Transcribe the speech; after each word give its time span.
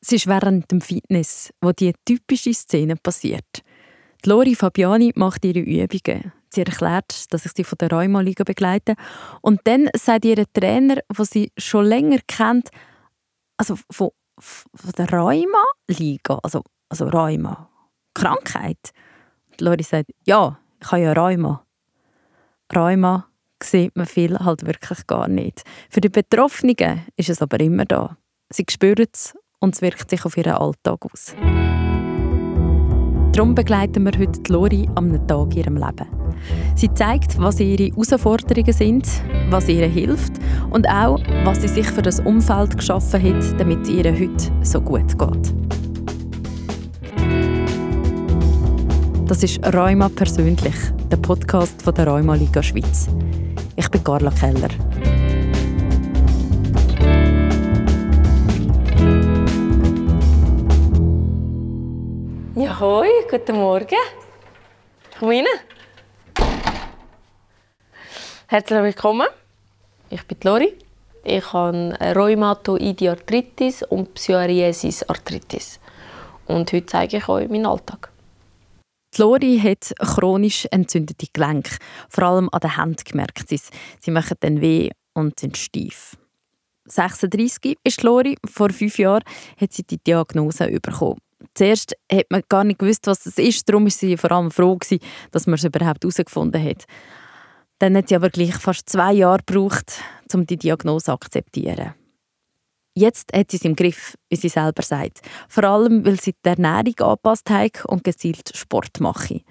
Es 0.00 0.12
ist 0.12 0.26
während 0.26 0.70
dem 0.70 0.80
Fitness, 0.80 1.52
wo 1.60 1.72
die 1.72 1.92
typische 2.04 2.52
Szene 2.54 2.96
passiert. 2.96 3.62
Die 4.24 4.28
Lori 4.28 4.54
Fabiani 4.54 5.12
macht 5.14 5.44
ihre 5.44 5.60
Übungen. 5.60 6.32
Sie 6.50 6.62
erklärt, 6.62 7.32
dass 7.32 7.44
ich 7.44 7.52
sie 7.52 7.64
von 7.64 7.78
der 7.78 7.90
Rheuma-Liga 7.90 8.44
begleite. 8.44 8.94
Und 9.42 9.60
dann 9.64 9.88
sagt 9.96 10.24
ihr 10.24 10.44
Trainer, 10.52 10.96
der 11.16 11.24
sie 11.24 11.52
schon 11.58 11.86
länger 11.86 12.18
kennt, 12.26 12.70
also 13.56 13.76
von, 13.90 14.10
von 14.38 14.92
der 14.96 15.10
Rheuma-Liga, 15.10 16.38
also, 16.42 16.62
also 16.88 17.08
Rheuma, 17.08 17.68
Krankheit. 18.14 18.92
Und 19.50 19.60
Lori 19.60 19.82
sagt, 19.82 20.10
ja, 20.24 20.58
ich 20.80 20.92
habe 20.92 21.02
ja 21.02 21.12
Rheuma. 21.12 21.66
Rheuma 22.74 23.28
sieht 23.62 23.96
man 23.96 24.06
viel 24.06 24.38
halt 24.38 24.66
wirklich 24.66 25.06
gar 25.06 25.28
nicht. 25.28 25.62
Für 25.90 26.00
die 26.00 26.08
Betroffenen 26.08 27.06
ist 27.16 27.28
es 27.28 27.42
aber 27.42 27.60
immer 27.60 27.84
da. 27.84 28.16
Sie 28.50 28.64
spüren 28.68 29.06
es 29.12 29.34
und 29.60 29.74
es 29.74 29.82
wirkt 29.82 30.10
sich 30.10 30.24
auf 30.24 30.36
ihren 30.36 30.54
Alltag 30.54 31.04
aus. 31.12 31.34
Darum 33.32 33.54
begleiten 33.54 34.04
wir 34.04 34.18
heute 34.18 34.52
Lori 34.52 34.88
am 34.94 35.26
Tag 35.26 35.52
in 35.52 35.58
ihrem 35.58 35.76
Leben. 35.76 36.06
Sie 36.74 36.92
zeigt, 36.94 37.38
was 37.38 37.60
ihre 37.60 37.90
Herausforderungen 37.90 38.72
sind, 38.72 39.06
was 39.50 39.68
ihr 39.68 39.86
hilft 39.86 40.34
und 40.70 40.88
auch, 40.88 41.20
was 41.44 41.60
sie 41.60 41.68
sich 41.68 41.86
für 41.86 42.02
das 42.02 42.20
Umfeld 42.20 42.76
geschaffen 42.76 43.22
hat, 43.22 43.60
damit 43.60 43.82
es 43.82 43.88
ihr 43.90 44.04
heute 44.04 44.52
so 44.62 44.80
gut 44.80 45.18
geht. 45.18 45.54
Das 49.26 49.42
ist 49.42 49.60
Rheuma 49.74 50.08
persönlich, 50.08 50.76
der 51.10 51.16
Podcast 51.16 51.82
von 51.82 51.94
der 51.94 52.06
Rheuma 52.06 52.36
Liga 52.36 52.62
Schweiz. 52.62 53.08
Ich 53.74 53.90
bin 53.90 54.02
Carla 54.02 54.30
Keller. 54.30 54.70
Ja, 62.76 62.80
hoi, 62.80 63.08
guten 63.30 63.56
Morgen. 63.56 63.96
Komm 65.18 65.28
rein. 65.30 65.46
Herzlich 68.48 68.82
willkommen. 68.82 69.26
Ich 70.10 70.22
bin 70.26 70.36
Lori. 70.42 70.76
Ich 71.24 71.52
habe 71.54 71.96
Rheumatoide 72.14 73.12
Arthritis 73.12 73.82
und 73.82 74.12
Psoriasis 74.12 75.04
Arthritis. 75.04 75.80
Und 76.46 76.70
heute 76.70 76.84
zeige 76.84 77.16
ich 77.16 77.28
euch 77.28 77.48
meinen 77.48 77.64
Alltag. 77.64 78.12
Lori 79.16 79.58
hat 79.58 79.94
chronisch 79.98 80.68
entzündete 80.70 81.28
Gelenke. 81.32 81.78
Vor 82.10 82.24
allem 82.24 82.50
an 82.52 82.60
den 82.60 82.76
Händen 82.76 83.04
gemerkt 83.04 83.48
sie 83.48 83.60
Sie 84.00 84.10
machen 84.10 84.36
dann 84.40 84.60
weh 84.60 84.90
und 85.14 85.40
sind 85.40 85.56
steif. 85.56 86.18
36 86.88 87.78
ist 87.82 88.02
Lori. 88.02 88.36
Vor 88.44 88.68
fünf 88.68 88.98
Jahren 88.98 89.24
hat 89.58 89.72
sie 89.72 89.82
die 89.82 89.98
Diagnose 89.98 90.70
bekommen 90.78 91.20
zuerst 91.54 91.94
hat 92.10 92.26
man 92.30 92.42
gar 92.48 92.64
nicht 92.64 92.78
gewusst, 92.78 93.06
was 93.06 93.26
es 93.26 93.38
ist. 93.38 93.68
Darum 93.68 93.84
war 93.84 93.90
sie 93.90 94.16
vor 94.16 94.32
allem 94.32 94.50
froh, 94.50 94.76
gewesen, 94.76 95.02
dass 95.30 95.46
man 95.46 95.54
es 95.54 95.64
überhaupt 95.64 96.02
herausgefunden 96.02 96.62
hat. 96.62 96.84
Dann 97.78 97.96
hat 97.96 98.08
sie 98.08 98.16
aber 98.16 98.30
gleich 98.30 98.54
fast 98.56 98.88
zwei 98.88 99.12
Jahre 99.12 99.42
gebraucht, 99.44 100.00
um 100.32 100.46
die 100.46 100.56
Diagnose 100.56 101.06
zu 101.06 101.12
akzeptieren. 101.12 101.94
Jetzt 102.94 103.36
hat 103.36 103.50
sie 103.50 103.58
es 103.58 103.64
im 103.64 103.76
Griff, 103.76 104.16
wie 104.30 104.36
sie 104.36 104.48
selber 104.48 104.82
sagt. 104.82 105.20
Vor 105.50 105.64
allem, 105.64 106.06
weil 106.06 106.18
sie 106.18 106.32
die 106.32 106.48
Ernährung 106.48 106.94
angepasst 106.98 107.50
hat 107.50 107.84
und 107.84 108.04
gezielt 108.04 108.56
Sport 108.56 109.00
mache. 109.00 109.42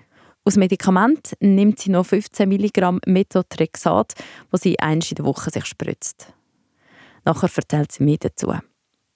Aus 0.43 0.55
Medikament 0.57 1.33
nimmt 1.39 1.79
sie 1.79 1.91
noch 1.91 2.07
15 2.07 2.49
Milligramm 2.49 2.99
Methotrexat, 3.05 4.13
das 4.51 4.61
sie 4.61 4.79
eins 4.79 5.11
in 5.11 5.15
der 5.15 5.25
Woche 5.25 5.51
sich 5.51 5.65
spritzt. 5.65 6.33
Nachher 7.23 7.49
erzählt 7.55 7.91
sie 7.91 8.03
mir 8.03 8.17
dazu. 8.17 8.53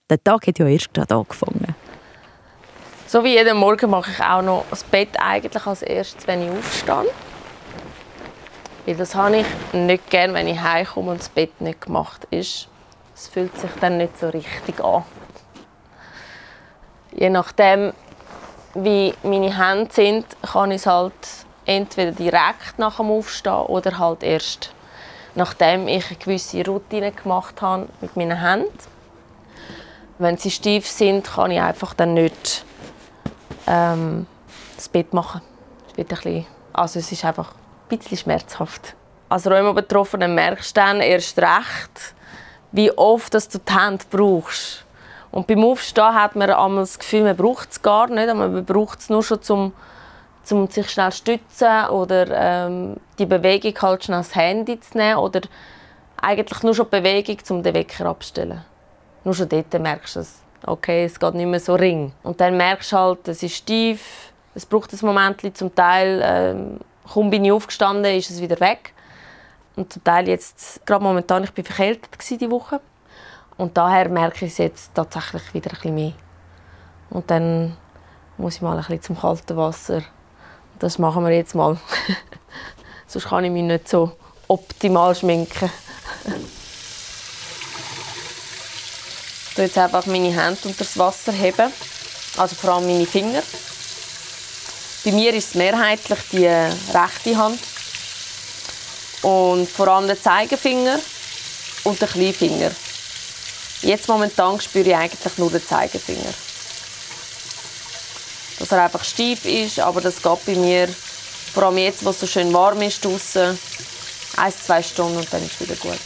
Der 0.10 0.24
Tag 0.24 0.48
hat 0.48 0.60
ja 0.60 0.68
erst 0.68 0.94
gerade 0.94 1.16
angefangen. 1.16 1.76
So 3.12 3.24
wie 3.24 3.34
jeden 3.34 3.58
Morgen 3.58 3.90
mache 3.90 4.12
ich 4.12 4.24
auch 4.24 4.44
noch 4.44 4.66
das 4.70 4.84
Bett 4.84 5.20
eigentlich 5.20 5.66
als 5.66 5.82
erstes, 5.82 6.28
wenn 6.28 6.44
ich 6.44 6.52
aufstehe. 6.52 7.10
Weil 8.86 8.96
das 8.96 9.16
habe 9.16 9.38
ich 9.38 9.48
nicht 9.74 10.12
gerne, 10.12 10.36
wenn 10.36 10.48
ich 10.48 10.62
heimkomme 10.62 11.14
und 11.14 11.20
das 11.20 11.30
Bett 11.30 11.60
nicht 11.60 11.82
gemacht 11.82 12.28
ist. 12.30 12.68
Es 13.16 13.28
fühlt 13.28 13.58
sich 13.58 13.72
dann 13.82 13.98
nicht 13.98 14.20
so 14.20 14.30
richtig 14.30 14.80
an. 14.84 15.06
Je 17.12 17.32
nachdem, 17.32 17.94
wie 18.76 19.16
meine 19.24 19.58
Hände 19.58 19.92
sind, 19.92 20.28
kann 20.44 20.70
ich 20.70 20.82
es 20.82 20.86
halt 20.86 21.14
entweder 21.66 22.12
direkt 22.12 22.78
nach 22.78 22.98
dem 22.98 23.10
Aufstehen 23.10 23.54
oder 23.54 23.98
halt 23.98 24.22
erst 24.22 24.72
nachdem 25.34 25.88
ich 25.88 26.06
eine 26.12 26.16
gewisse 26.16 26.64
Routine 26.64 27.12
gemacht 27.12 27.60
habe 27.64 27.88
mit 28.02 28.16
meinen 28.16 28.40
Händen. 28.40 28.70
Wenn 30.20 30.38
sie 30.38 30.52
steif 30.52 30.86
sind, 30.86 31.26
kann 31.26 31.50
ich 31.50 31.60
einfach 31.60 31.96
dann 31.96 32.14
nicht 32.14 32.66
ähm, 33.70 34.26
das 34.76 34.90
Bett 34.90 35.14
machen. 35.14 35.42
Es, 35.90 35.98
wird 35.98 36.12
ein 36.12 36.16
bisschen, 36.16 36.46
also 36.74 37.00
es 37.00 37.12
ist 37.12 37.24
einfach 37.24 37.54
ein 37.90 37.98
bisschen 37.98 38.18
schmerzhaft. 38.18 38.96
Als 39.30 39.48
Rheuma-Betroffene 39.48 40.28
merkst 40.28 40.76
du 40.76 40.82
dann 40.82 41.02
erst 41.02 41.38
recht, 41.38 42.16
wie 42.72 42.92
oft 42.92 43.34
dass 43.34 43.48
du 43.48 43.60
die 43.60 43.74
Hände 43.74 44.04
brauchst. 44.10 44.86
Und 45.32 45.46
beim 45.46 45.64
Aufstehen 45.64 46.16
hat 46.16 46.36
man 46.36 46.50
einmal 46.50 46.84
das 46.84 46.98
Gefühl, 46.98 47.24
man 47.24 47.38
braucht 47.38 47.72
es 47.72 47.82
gar 47.82 48.08
nicht, 48.08 48.34
man 48.34 48.66
braucht 48.66 49.00
es 49.00 49.10
nur 49.10 49.22
schon 49.22 49.42
zum, 49.44 49.74
zum 50.44 50.68
sich 50.68 50.90
schnell 50.90 51.12
stützen 51.12 51.86
oder 51.90 52.26
ähm, 52.32 52.98
die 53.20 53.28
Bewegung 53.28 53.80
halt 53.80 54.04
schnell 54.04 54.20
das 54.20 54.34
Handy 54.34 54.80
zu 54.80 54.98
nehmen 54.98 55.20
oder 55.20 55.42
eigentlich 56.18 56.64
nur 56.64 56.74
schon 56.74 56.88
die 56.92 57.00
Bewegung, 57.00 57.38
um 57.50 57.62
den 57.62 57.76
Wecker 57.76 58.08
abzustellen. 58.08 58.66
Nur 59.24 59.36
schon 59.36 59.50
dort 59.50 59.72
merkst 59.80 60.16
du 60.16 60.20
es 60.22 60.42
okay, 60.66 61.06
es 61.06 61.20
geht 61.20 61.34
nicht 61.34 61.48
mehr 61.48 61.60
so 61.60 61.76
ring. 61.76 62.12
Und 62.24 62.40
dann 62.42 62.58
merkst 62.58 62.92
du 62.92 62.98
halt, 62.98 63.28
es 63.28 63.44
ist 63.44 63.66
tief, 63.66 64.32
es 64.56 64.66
braucht 64.66 64.92
ein 64.94 65.06
Moment, 65.06 65.58
zum 65.58 65.74
Teil, 65.74 66.22
ähm, 66.24 66.80
kaum 67.12 67.30
bin 67.30 67.46
ich 67.46 67.52
aufgestanden, 67.52 68.16
ist 68.16 68.30
es 68.30 68.42
wieder 68.42 68.60
weg. 68.60 68.94
Und 69.76 69.94
zum 69.94 70.04
Teil 70.04 70.28
jetzt, 70.28 70.86
gerade 70.86 71.04
momentan, 71.04 71.44
ich 71.44 71.56
war 71.56 71.64
verkältet 71.64 72.10
diese 72.30 72.52
Woche. 72.52 72.82
Und 73.58 73.78
daher 73.78 74.10
merke 74.10 74.46
ich 74.46 74.54
es 74.54 74.58
jetzt 74.58 74.96
tatsächlich 74.96 75.54
wieder 75.54 75.72
ein 75.72 75.76
bisschen 75.76 75.96
mehr. 75.96 76.14
Und 77.10 77.30
dann 77.30 77.78
muss 78.38 78.56
ich 78.56 78.62
mal 78.62 78.72
ein 78.72 78.78
bisschen 78.78 79.02
zum 79.02 79.20
kalten 79.20 79.58
Wasser. 79.58 80.02
Das 80.80 80.98
machen 80.98 81.24
wir 81.26 81.32
jetzt 81.32 81.56
mal. 81.56 81.78
Sonst 83.08 83.28
kann 83.28 83.44
ich 83.44 83.52
mich 83.52 83.64
nicht 83.64 83.88
so 83.88 84.12
optimal 84.48 85.16
schminken. 85.16 85.70
Tue 89.60 89.66
jetzt 89.66 89.78
einfach 89.78 90.06
meine 90.06 90.34
Hände 90.34 90.58
unter 90.64 90.86
das 90.86 90.98
Wasser 90.98 91.34
heben, 91.34 91.74
also 92.38 92.56
vor 92.56 92.76
allem 92.76 92.88
meine 92.88 93.06
Finger. 93.06 93.44
Bei 95.04 95.12
mir 95.12 95.34
ist 95.34 95.50
es 95.50 95.56
mehrheitlich 95.56 96.20
die 96.32 96.46
rechte 96.46 97.36
Hand 97.36 97.60
und 99.22 99.70
vor 99.70 99.90
allem 99.90 100.08
der 100.08 100.22
Zeigefinger 100.22 100.98
und 101.84 102.00
der 102.00 102.08
Kleinfinger. 102.08 102.72
Jetzt 103.82 104.08
momentan 104.08 104.62
spüre 104.62 104.88
ich 104.88 104.96
eigentlich 104.96 105.38
nur 105.38 105.52
den 105.52 105.66
Zeigefinger. 105.66 106.34
Dass 108.60 108.72
er 108.72 108.84
einfach 108.84 109.04
steif 109.04 109.44
ist, 109.44 109.80
aber 109.80 110.00
das 110.00 110.22
geht 110.22 110.46
bei 110.46 110.56
mir, 110.56 110.88
vor 111.54 111.64
allem 111.64 111.80
jetzt, 111.80 112.06
wo 112.06 112.12
es 112.12 112.20
so 112.22 112.28
schön 112.28 112.54
warm 112.54 112.82
ist 112.82 113.04
draußen, 113.04 113.60
ein, 114.38 114.54
zwei 114.66 114.82
Stunden 114.82 115.18
und 115.18 115.34
dann 115.34 115.46
ist 115.46 115.60
es 115.60 115.68
wieder 115.68 115.76
gut. 115.76 116.00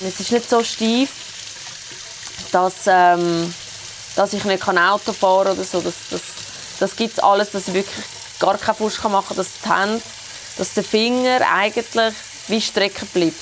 Es 0.00 0.18
ist 0.18 0.32
nicht 0.32 0.50
so 0.50 0.64
steif, 0.64 1.10
dass, 2.52 2.86
ähm, 2.86 3.52
dass 4.16 4.32
ich 4.32 4.44
nicht 4.44 4.68
Auto 4.68 5.12
fahren 5.12 5.44
kann 5.46 5.52
oder 5.54 5.64
so. 5.64 5.80
Das, 5.80 5.94
das, 6.10 6.22
das 6.80 6.96
gibt 6.96 7.14
es 7.14 7.18
alles, 7.18 7.50
dass 7.50 7.68
ich 7.68 7.74
wirklich 7.74 8.04
gar 8.38 8.56
keinen 8.56 8.76
Fuß 8.76 9.02
machen 9.04 9.26
kann, 9.28 9.36
dass 9.36 9.60
die 9.60 9.68
Hände, 9.68 10.02
dass 10.56 10.74
der 10.74 10.84
Finger 10.84 11.40
eigentlich 11.54 12.14
wie 12.48 12.60
strecken 12.60 13.08
bleibt. 13.12 13.34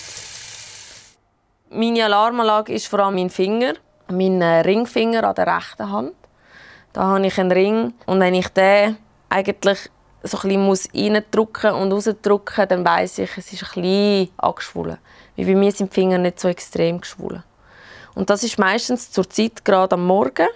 Meine 1.71 2.05
Alarmanlage 2.05 2.73
ist 2.73 2.87
vor 2.87 3.01
allem 3.01 3.17
mein 3.17 3.31
Finger, 3.31 3.75
mein 4.09 4.41
äh, 4.41 4.61
Ringfinger 4.61 5.25
an 5.25 5.35
der 5.35 5.47
rechten 5.47 5.91
Hand. 5.91 6.13
Da 6.93 7.03
habe 7.03 7.27
ich 7.27 7.39
einen 7.39 7.53
Ring 7.53 7.95
und 8.07 8.21
wenn 8.21 8.35
ich 8.35 8.49
den 8.49 8.97
eigentlich 9.29 9.91
so 10.23 10.39
ein 10.39 10.71
bisschen 10.71 10.87
reindrücken 10.95 11.73
und 11.73 11.93
rausdrücken, 11.93 12.69
dann 12.69 12.85
weiß 12.85 13.19
ich, 13.19 13.37
es 13.37 13.53
ist 13.53 13.63
ein 13.63 13.83
bisschen 13.83 14.31
angeschwollen. 14.39 14.99
Wie 15.37 15.45
bei 15.45 15.55
mir 15.55 15.73
sind 15.73 15.91
die 15.91 15.95
Finger 15.95 16.19
nicht 16.19 16.41
so 16.41 16.49
extrem 16.49 17.01
geschwollen. 17.01 17.45
Und 18.17 18.31
das 18.31 18.43
ist 18.43 18.59
meistens 18.59 19.11
zur 19.13 19.29
Zeit 19.29 19.65
gerade 19.65 19.95
am 19.95 20.07
Morgen. 20.07 20.49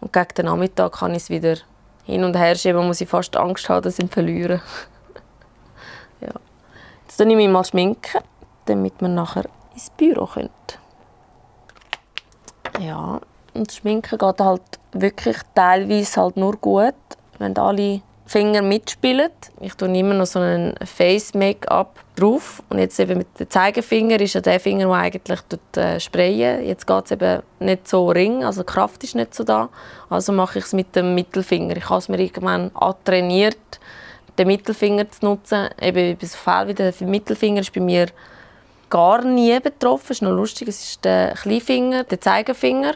Und 0.00 0.12
gegen 0.12 0.34
den 0.36 0.46
Nachmittag 0.46 0.92
kann 0.92 1.12
ich 1.12 1.24
es 1.24 1.30
wieder 1.30 1.56
hin 2.04 2.24
und 2.24 2.36
her 2.36 2.54
schieben, 2.54 2.86
muss 2.86 3.00
ich 3.00 3.08
fast 3.08 3.36
Angst 3.36 3.68
haben, 3.70 3.82
dass 3.82 3.98
ich 3.98 4.04
ihn 4.04 4.10
verliere. 4.10 4.60
ja. 6.20 6.32
Jetzt 7.02 7.16
schminke 7.16 7.42
ich 7.42 7.48
mal, 7.48 7.64
schminken, 7.64 8.20
damit 8.66 9.00
wir 9.00 9.08
nachher 9.08 9.46
ins 9.72 9.88
Büro 9.90 10.26
können. 10.26 10.50
Ja, 12.78 13.20
und 13.54 13.68
das 13.68 13.76
Schminken 13.76 14.18
geht 14.18 14.40
halt 14.40 14.62
wirklich 14.92 15.38
teilweise 15.54 16.20
halt 16.20 16.36
nur 16.36 16.56
gut, 16.58 16.94
wenn 17.38 17.56
alle 17.56 18.02
Finger 18.30 18.62
mitspielen. 18.62 19.32
Ich 19.58 19.74
tue 19.74 19.88
immer 19.88 20.14
noch 20.14 20.24
so 20.24 20.38
einen 20.38 20.76
Face 20.84 21.34
Make-up 21.34 21.98
drauf 22.14 22.62
und 22.68 22.78
jetzt 22.78 23.00
eben 23.00 23.18
mit 23.18 23.26
dem 23.40 23.50
Zeigefinger 23.50 24.20
ist 24.20 24.34
ja 24.34 24.40
der 24.40 24.60
Finger, 24.60 24.86
der 24.86 24.94
eigentlich 24.94 25.40
tut, 25.48 25.76
äh, 25.76 25.98
sprayen. 25.98 26.64
Jetzt 26.64 26.86
geht 26.86 27.04
es 27.06 27.10
eben 27.10 27.42
nicht 27.58 27.88
so 27.88 28.08
ring, 28.08 28.44
also 28.44 28.62
die 28.62 28.72
Kraft 28.72 29.02
ist 29.02 29.16
nicht 29.16 29.34
so 29.34 29.42
da. 29.42 29.68
Also 30.08 30.30
mache 30.30 30.60
ich 30.60 30.64
es 30.64 30.72
mit 30.72 30.94
dem 30.94 31.16
Mittelfinger. 31.16 31.76
Ich 31.76 31.88
habe 31.88 31.98
es 31.98 32.08
mir 32.08 32.20
irgendwann 32.20 32.70
trainiert, 33.04 33.80
den 34.38 34.46
Mittelfinger 34.46 35.10
zu 35.10 35.24
nutzen. 35.24 35.68
Eben 35.82 36.16
bei 36.16 36.24
so 36.24 36.36
Fällen 36.36 36.68
wie 36.68 36.74
der 36.74 36.94
Mittelfinger 37.00 37.62
ist 37.62 37.72
bei 37.72 37.80
mir 37.80 38.06
gar 38.90 39.24
nie 39.24 39.58
betroffen. 39.58 40.06
Das 40.06 40.18
ist 40.18 40.22
noch 40.22 40.30
lustig. 40.30 40.68
Es 40.68 40.80
ist 40.84 41.04
der 41.04 41.34
Kleinfinger, 41.34 42.04
der 42.04 42.20
Zeigefinger, 42.20 42.94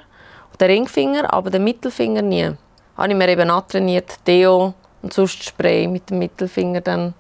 der 0.61 0.69
Ringfinger, 0.69 1.35
aber 1.35 1.51
der 1.51 1.59
Mittelfinger 1.59 2.23
nie. 2.23 2.53
Habe 2.97 3.09
ich 3.09 3.17
mir 3.17 3.29
eben 3.29 3.51
antrainiert, 3.51 4.15
Deo 4.29 4.75
und 5.05 5.13
sonst 5.13 5.45
Spray 5.45 5.87
mit 5.87 6.09
dem 6.09 6.19
Mittelfinger 6.19 6.81
dann 6.81 7.13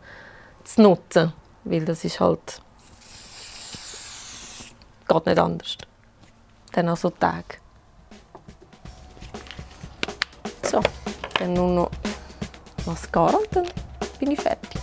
zu 0.64 0.81
nutzen, 0.81 1.34
weil 1.64 1.84
das 1.84 2.02
ist 2.02 2.19
halt 2.19 2.62
geht 5.06 5.26
nicht 5.26 5.38
anders. 5.38 5.76
Dann 6.72 6.88
an 6.88 6.96
so 6.96 7.10
Tage. 7.10 7.58
So, 10.62 10.81
dann 11.38 11.52
nur 11.52 11.69
noch 11.69 11.90
Mascara 12.86 13.36
und 13.36 13.54
dann 13.54 13.66
bin 14.19 14.30
ich 14.30 14.40
fertig. 14.40 14.80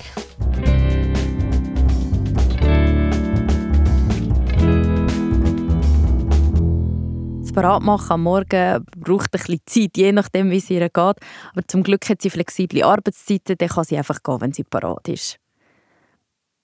Das 7.51 7.63
Paratmachen 7.63 8.11
am 8.11 8.23
Morgen 8.23 8.85
braucht 8.97 9.33
ein 9.33 9.39
bisschen 9.39 9.59
Zeit, 9.65 9.97
je 9.97 10.11
nachdem, 10.13 10.51
wie 10.51 10.57
es 10.57 10.69
ihr 10.69 10.79
geht. 10.79 10.93
Aber 10.93 11.67
zum 11.67 11.83
Glück 11.83 12.07
hat 12.07 12.21
sie 12.21 12.29
flexible 12.29 12.83
Arbeitszeiten, 12.83 13.57
dann 13.57 13.67
kann 13.67 13.83
sie 13.83 13.97
einfach 13.97 14.23
gehen, 14.23 14.39
wenn 14.39 14.53
sie 14.53 14.63
parat 14.63 15.09
ist. 15.09 15.37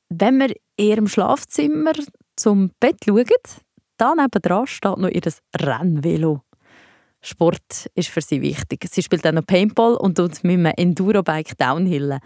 Wenn 0.10 0.40
wir 0.40 0.50
in 0.78 0.86
ihrem 0.86 1.08
Schlafzimmer 1.08 1.92
zum 2.38 2.72
Bett 2.80 2.98
schauen, 3.06 3.26
da 3.98 4.14
nebenan 4.16 4.68
steht 4.68 4.98
noch 4.98 5.10
ihr 5.10 5.22
Rennvelo. 5.60 6.42
Sport 7.20 7.90
ist 7.94 8.10
für 8.10 8.22
sie 8.22 8.42
wichtig. 8.42 8.86
Sie 8.90 9.04
spielt 9.04 9.28
auch 9.28 9.34
noch 9.34 9.46
Paintball 9.46 9.96
und 9.96 10.16
tut 10.16 10.42
mit 10.46 10.54
einem 10.54 10.74
Endurobike 10.78 11.56
downhillen. 11.58 12.20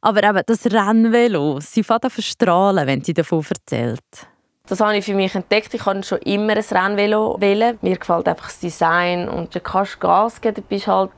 Aber 0.00 0.24
eben 0.24 0.42
das 0.44 0.66
Rennvelo, 0.66 1.60
sie 1.60 1.84
fährt 1.84 2.10
verstrahlen, 2.10 2.88
wenn 2.88 3.04
sie 3.04 3.14
davon 3.14 3.44
erzählt. 3.48 4.33
Das 4.66 4.80
habe 4.80 4.96
ich 4.96 5.04
für 5.04 5.12
mich 5.12 5.34
entdeckt. 5.34 5.74
Ich 5.74 5.84
wollte 5.84 6.04
schon 6.04 6.18
immer 6.20 6.54
ein 6.54 6.58
Rennvelo 6.58 7.36
wählen. 7.38 7.78
Mir 7.82 7.98
gefällt 7.98 8.26
einfach 8.26 8.46
das 8.46 8.60
Design 8.60 9.28
und 9.28 9.54
du 9.54 9.60
kannst 9.60 10.00
Gas 10.00 10.40
geben, 10.40 10.54
du 10.54 10.62
bist 10.62 10.86
halt 10.86 11.10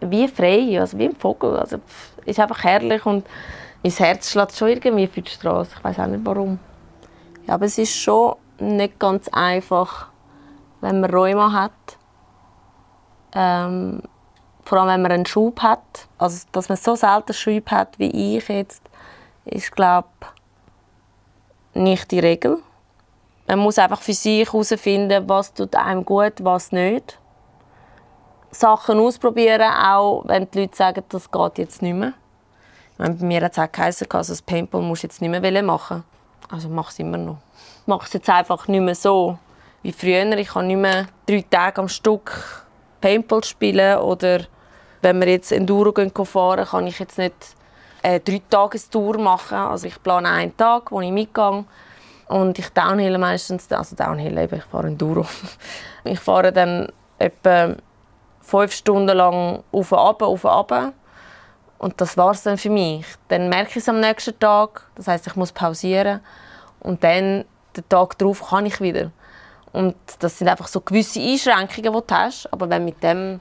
wie 0.00 0.26
frei, 0.26 0.80
also 0.80 0.98
wie 0.98 1.04
ein 1.04 1.14
Vogel. 1.14 1.56
Also 1.56 1.78
ist 2.24 2.40
einfach 2.40 2.64
herrlich 2.64 3.06
und 3.06 3.24
mein 3.84 3.92
Herz 3.92 4.32
schlägt 4.32 4.56
schon 4.56 4.68
irgendwie 4.68 5.06
für 5.06 5.22
die 5.22 5.30
Straße. 5.30 5.70
Ich 5.76 5.84
weiß 5.84 6.00
auch 6.00 6.06
nicht 6.06 6.24
warum. 6.24 6.58
Ja, 7.46 7.54
aber 7.54 7.66
es 7.66 7.78
ist 7.78 7.94
schon 7.94 8.34
nicht 8.58 8.98
ganz 8.98 9.28
einfach, 9.28 10.08
wenn 10.80 11.00
man 11.00 11.10
Rheuma 11.14 11.52
hat. 11.52 11.70
Ähm, 13.36 14.02
vor 14.64 14.78
allem, 14.78 14.94
wenn 14.94 15.02
man 15.02 15.12
einen 15.12 15.26
Schub 15.26 15.62
hat. 15.62 16.08
Also, 16.18 16.44
dass 16.50 16.68
man 16.68 16.76
so 16.76 16.96
selten 16.96 17.34
Schub 17.34 17.70
hat 17.70 17.96
wie 18.00 18.36
ich 18.36 18.48
jetzt, 18.48 18.82
ist, 19.44 19.70
glaube 19.70 20.08
nicht 21.76 22.10
die 22.10 22.18
Regel. 22.18 22.58
Man 23.46 23.60
muss 23.60 23.78
einfach 23.78 24.00
für 24.00 24.12
sich 24.12 24.46
herausfinden, 24.46 25.28
was 25.28 25.54
tut 25.54 25.76
einem 25.76 26.04
gut, 26.04 26.32
was 26.40 26.72
nicht. 26.72 27.18
Sachen 28.50 28.98
ausprobieren, 28.98 29.70
auch 29.70 30.22
wenn 30.26 30.50
die 30.50 30.60
Leute 30.60 30.76
sagen, 30.76 31.04
das 31.08 31.30
geht 31.30 31.58
jetzt 31.58 31.82
nicht 31.82 31.94
mehr. 31.94 32.14
bei 32.96 33.08
mir 33.10 33.42
hat 33.42 33.52
es 33.52 33.58
auch 33.58 33.70
geheißen, 33.70 34.06
also 34.10 34.32
das 34.32 34.42
Paintball 34.42 34.82
musst 34.82 35.02
jetzt 35.02 35.20
nicht 35.20 35.30
mehr 35.30 35.62
machen. 35.62 36.04
Also 36.50 36.68
mach 36.68 36.90
es 36.90 36.98
immer 36.98 37.18
noch. 37.18 37.38
Ich 37.82 37.86
mache 37.86 38.06
es 38.06 38.12
jetzt 38.12 38.30
einfach 38.30 38.66
nicht 38.68 38.80
mehr 38.80 38.94
so 38.94 39.38
wie 39.82 39.92
früher. 39.92 40.36
Ich 40.38 40.48
kann 40.48 40.66
nicht 40.66 40.76
mehr 40.76 41.06
drei 41.26 41.44
Tage 41.48 41.80
am 41.80 41.88
Stück 41.88 42.66
Paintball 43.00 43.44
spielen 43.44 43.98
oder 43.98 44.40
wenn 45.02 45.20
wir 45.20 45.28
jetzt 45.28 45.52
Enduro 45.52 45.92
fahren, 46.24 46.66
kann 46.66 46.86
ich 46.86 46.98
jetzt 46.98 47.18
nicht 47.18 47.34
eine 48.02 48.20
Dreitagestour 48.20 49.18
machen. 49.18 49.58
Also 49.58 49.86
ich 49.86 50.02
plane 50.02 50.28
einen 50.28 50.56
Tag, 50.56 50.90
wo 50.90 51.00
ich 51.00 51.12
mitgehe. 51.12 51.64
Und 52.28 52.58
ich 52.58 52.68
downhill 52.70 53.18
meistens, 53.18 53.70
also 53.70 53.94
downhill 53.94 54.36
eben, 54.36 54.58
ich 54.58 54.64
fahre 54.64 54.88
Enduro. 54.88 55.26
ich 56.04 56.18
fahre 56.18 56.52
dann 56.52 56.88
etwa 57.18 57.76
fünf 58.40 58.72
Stunden 58.72 59.16
lang 59.16 59.62
auf 59.72 59.92
und 59.92 59.98
ab, 59.98 60.22
auf 60.22 60.44
und 60.44 60.50
ab. 60.50 60.92
Und 61.78 62.00
das 62.00 62.16
war 62.16 62.30
es 62.30 62.42
dann 62.42 62.58
für 62.58 62.70
mich. 62.70 63.06
Dann 63.28 63.48
merke 63.48 63.70
ich 63.70 63.76
es 63.76 63.88
am 63.88 64.00
nächsten 64.00 64.38
Tag. 64.38 64.88
Das 64.94 65.08
heißt, 65.08 65.26
ich 65.26 65.36
muss 65.36 65.52
pausieren. 65.52 66.20
Und 66.80 67.04
dann, 67.04 67.44
den 67.76 67.88
Tag 67.88 68.18
darauf, 68.18 68.48
kann 68.48 68.66
ich 68.66 68.80
wieder. 68.80 69.10
Und 69.72 69.94
das 70.20 70.38
sind 70.38 70.48
einfach 70.48 70.68
so 70.68 70.80
gewisse 70.80 71.20
Einschränkungen, 71.20 71.92
die 71.92 72.06
du 72.06 72.14
hast. 72.14 72.50
Aber 72.52 72.70
wenn 72.70 72.82
du 72.82 72.86
mit 72.86 73.02
dem 73.02 73.40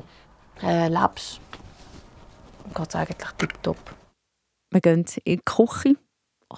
äh, 0.62 0.90
lebst, 0.90 1.40
geht 2.76 2.90
es 2.90 2.96
eigentlich 2.96 3.32
tiptop. 3.38 3.78
Wir 4.76 4.82
gehen 4.82 5.06
in 5.24 5.38
die 5.38 5.42
Küche, 5.46 5.96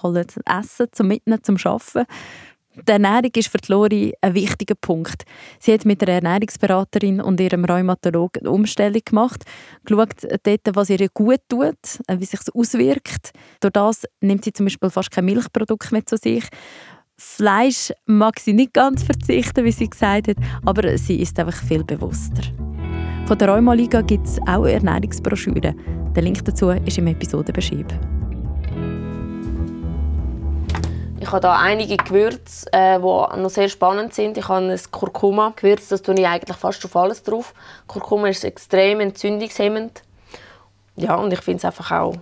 holen 0.02 0.26
Essen 0.44 0.86
zum 0.90 1.06
Mitnehmen, 1.06 1.44
zum 1.44 1.56
Arbeiten. 1.62 2.04
Die 2.74 2.90
Ernährung 2.90 3.30
ist 3.36 3.46
für 3.46 3.58
Lori 3.68 4.12
ein 4.20 4.34
wichtiger 4.34 4.74
Punkt. 4.74 5.22
Sie 5.60 5.72
hat 5.72 5.84
mit 5.84 6.00
der 6.00 6.08
Ernährungsberaterin 6.08 7.20
und 7.20 7.38
ihrem 7.38 7.64
Rheumatologen 7.64 8.42
eine 8.42 8.50
Umstellung 8.50 9.02
gemacht, 9.04 9.44
geschaut, 9.84 10.24
dort, 10.42 10.60
was 10.74 10.90
ihr 10.90 11.08
gut 11.14 11.42
tut, 11.48 11.78
wie 12.08 12.24
sich 12.24 12.40
es 12.40 12.52
auswirkt. 12.52 13.30
Durch 13.60 13.72
das 13.72 14.02
nimmt 14.20 14.44
sie 14.44 14.52
zum 14.52 14.66
Beispiel 14.66 14.90
fast 14.90 15.12
kein 15.12 15.24
Milchprodukt 15.24 15.92
mehr 15.92 16.04
zu 16.04 16.16
sich. 16.16 16.44
Fleisch 17.16 17.92
mag 18.06 18.40
sie 18.40 18.52
nicht 18.52 18.74
ganz 18.74 19.04
verzichten, 19.04 19.64
wie 19.64 19.72
sie 19.72 19.90
gesagt 19.90 20.26
hat, 20.26 20.36
aber 20.64 20.98
sie 20.98 21.20
ist 21.22 21.38
einfach 21.38 21.62
viel 21.62 21.84
bewusster. 21.84 22.42
Von 23.28 23.36
der 23.36 23.50
Rheumaliga 23.50 24.00
gibt 24.00 24.26
es 24.26 24.40
auch 24.48 24.64
Ernährungsbroschüren. 24.64 25.78
Der 26.16 26.22
Link 26.22 26.42
dazu 26.46 26.70
ist 26.70 26.96
im 26.96 27.08
Episodenbeschrieb. 27.08 27.86
Ich 31.20 31.30
habe 31.30 31.46
hier 31.46 31.58
einige 31.58 31.98
Gewürze, 31.98 32.72
äh, 32.72 32.96
die 32.96 33.02
noch 33.02 33.50
sehr 33.50 33.68
spannend 33.68 34.14
sind. 34.14 34.38
Ich 34.38 34.48
habe 34.48 34.72
ein 34.72 34.80
Kurkuma-Gewürz, 34.90 35.88
das 35.88 36.00
tue 36.00 36.14
ich 36.14 36.26
eigentlich 36.26 36.56
fast 36.56 36.82
auf 36.86 36.96
alles 36.96 37.22
drauf. 37.22 37.52
Kurkuma 37.86 38.28
ist 38.28 38.44
extrem 38.44 39.00
entzündungshemmend. 39.00 40.02
Ja, 40.96 41.16
und 41.16 41.30
ich 41.30 41.40
finde 41.40 41.58
es 41.58 41.66
einfach 41.66 41.90
auch 41.90 42.16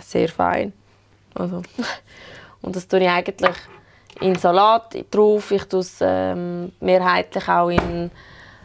sehr 0.00 0.28
fein. 0.28 0.72
Also. 1.34 1.62
Und 2.62 2.76
das 2.76 2.86
tue 2.86 3.00
ich 3.00 3.08
eigentlich 3.08 3.56
in 4.20 4.36
Salat 4.36 4.96
drauf. 5.10 5.50
Ich 5.50 5.64
tue 5.64 5.80
es 5.80 5.96
ähm, 6.00 6.70
mehrheitlich 6.78 7.48
auch 7.48 7.70
in 7.70 8.12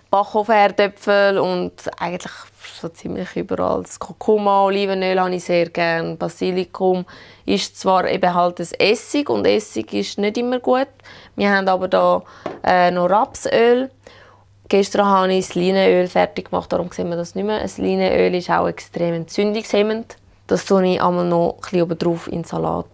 Backofen-Herdöpfel 0.10 1.38
und 1.38 1.74
eigentlich 2.00 2.32
so 2.80 2.90
ziemlich 2.90 3.36
überall. 3.36 3.84
Das 3.84 4.00
Kurkuma, 4.00 4.66
Olivenöl 4.66 5.20
habe 5.20 5.36
ich 5.36 5.44
sehr 5.44 5.70
gerne. 5.70 6.16
Basilikum 6.16 7.06
ist 7.46 7.80
zwar 7.80 8.08
eben 8.10 8.34
halt 8.34 8.60
ein 8.60 8.68
Essig 8.80 9.30
und 9.30 9.46
Essig 9.46 9.94
ist 9.94 10.18
nicht 10.18 10.38
immer 10.38 10.60
gut. 10.60 10.88
Wir 11.36 11.52
haben 11.52 11.68
aber 11.68 11.88
da 11.88 12.24
äh, 12.64 12.92
noch 12.92 13.10
Rapsöl. 13.10 13.90
Gestern 14.70 15.06
habe 15.06 15.34
ich 15.34 15.48
das 15.48 15.56
Leinenöl 15.56 16.08
fertig 16.08 16.50
gemacht, 16.50 16.72
darum 16.74 16.92
sehen 16.92 17.10
wir 17.10 17.16
das 17.16 17.36
nicht 17.36 17.46
mehr. 17.46 17.62
Das 17.62 17.78
Leinenöl 17.78 18.36
ist 18.36 18.50
auch 18.50 18.68
extrem 18.68 19.14
entzündungshemmend. 19.14 20.18
Das 20.48 20.66
tue 20.66 20.86
ich 20.86 21.02
einmal 21.02 21.26
noch 21.26 21.56
ein 21.56 21.62
bisschen 21.62 21.82
oben 21.84 21.98
drauf 21.98 22.28
in 22.28 22.42
den 22.42 22.44
Salat. 22.44 22.86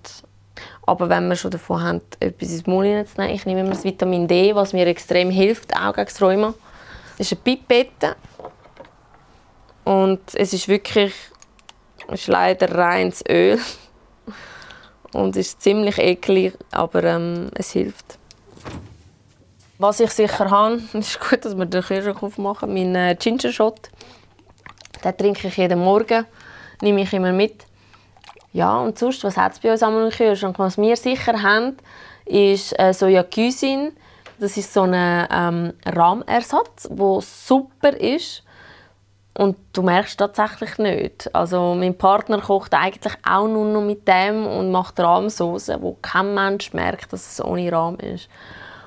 Aber 0.86 1.10
wenn 1.10 1.28
wir 1.30 1.36
schon 1.36 1.52
davon 1.52 1.82
haben, 1.82 2.02
etwas 2.20 2.52
ins 2.52 2.68
Mund 2.68 3.08
zu 3.08 3.22
nehmen, 3.22 3.34
ich 3.34 3.46
nehme 3.46 3.62
immer 3.62 3.72
das 3.72 3.84
Vitamin 3.84 4.28
D, 4.28 4.54
was 4.54 4.74
mir 4.74 4.86
extrem 4.86 5.30
hilft, 5.30 5.76
auch 5.76 5.94
gegen 5.94 6.06
das 6.06 6.22
Rheuma. 6.22 6.54
Das 7.24 7.32
ist 7.32 7.38
eine 7.38 7.56
Pipette. 7.56 8.18
Und 9.86 10.20
es 10.34 10.52
ist 10.52 10.68
wirklich 10.68 11.14
ist 12.12 12.28
leider 12.28 12.70
reines 12.76 13.24
Öl. 13.30 13.62
Und 15.14 15.38
es 15.38 15.48
ist 15.48 15.62
ziemlich 15.62 16.00
eklig, 16.00 16.54
aber 16.72 17.02
ähm, 17.06 17.50
es 17.56 17.72
hilft. 17.72 18.20
Was 19.78 20.02
ich 20.02 20.12
sicher 20.12 20.52
habe, 20.52 20.82
ist 20.94 21.18
gut, 21.22 21.46
dass 21.46 21.58
wir 21.58 21.66
den 21.66 21.82
Kühlschrank 21.82 22.22
aufmachen, 22.22 22.74
mein 22.74 22.94
äh, 22.94 23.16
Ginger 23.18 23.54
Shot. 23.54 23.90
Den 25.02 25.16
trinke 25.16 25.48
ich 25.48 25.56
jeden 25.56 25.80
Morgen, 25.80 26.26
nehme 26.82 27.04
ich 27.04 27.14
immer 27.14 27.32
mit. 27.32 27.64
Ja, 28.52 28.82
und 28.82 29.00
sonst, 29.00 29.24
was 29.24 29.38
hat 29.38 29.54
es 29.54 29.60
bei 29.60 29.72
uns 29.72 29.82
am 29.82 30.10
Kühlschrank? 30.10 30.60
Was 30.60 30.78
wir 30.78 30.98
sicher 30.98 31.42
haben, 31.42 31.78
ist 32.26 32.78
äh, 32.78 32.94
Soja 32.94 33.24
Cuisine 33.24 33.94
das 34.44 34.58
ist 34.58 34.74
so 34.74 34.82
ein 34.82 34.94
ähm, 35.32 35.74
Rahmenersatz, 35.86 36.90
der 36.90 37.22
super 37.22 37.94
ist. 37.98 38.44
Und 39.36 39.56
du 39.72 39.82
merkst 39.82 40.20
tatsächlich 40.20 40.78
nicht. 40.78 41.34
Also 41.34 41.74
mein 41.76 41.98
Partner 41.98 42.40
kocht 42.42 42.74
eigentlich 42.74 43.14
auch 43.26 43.48
nur 43.48 43.66
noch 43.66 43.82
mit 43.82 44.06
dem 44.06 44.46
und 44.46 44.70
macht 44.70 45.00
Rahmsoße, 45.00 45.82
wo 45.82 45.98
kein 46.02 46.34
Mensch 46.36 46.74
merkt, 46.74 47.14
dass 47.14 47.32
es 47.32 47.44
ohne 47.44 47.72
Rahm 47.72 47.98
ist. 48.00 48.28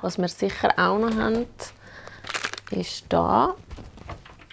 Was 0.02 0.18
wir 0.18 0.28
sicher 0.28 0.72
auch 0.76 0.98
noch 0.98 1.16
haben, 1.16 1.46
ist 2.70 3.06
da 3.08 3.54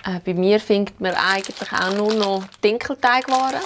Äh, 0.06 0.20
bei 0.26 0.34
mir 0.34 0.60
findet 0.60 1.00
man 1.00 1.14
eigentlich 1.16 1.72
auch 1.72 1.96
nur 1.96 2.14
noch 2.14 2.44
Dinkelteigwaren. 2.64 3.62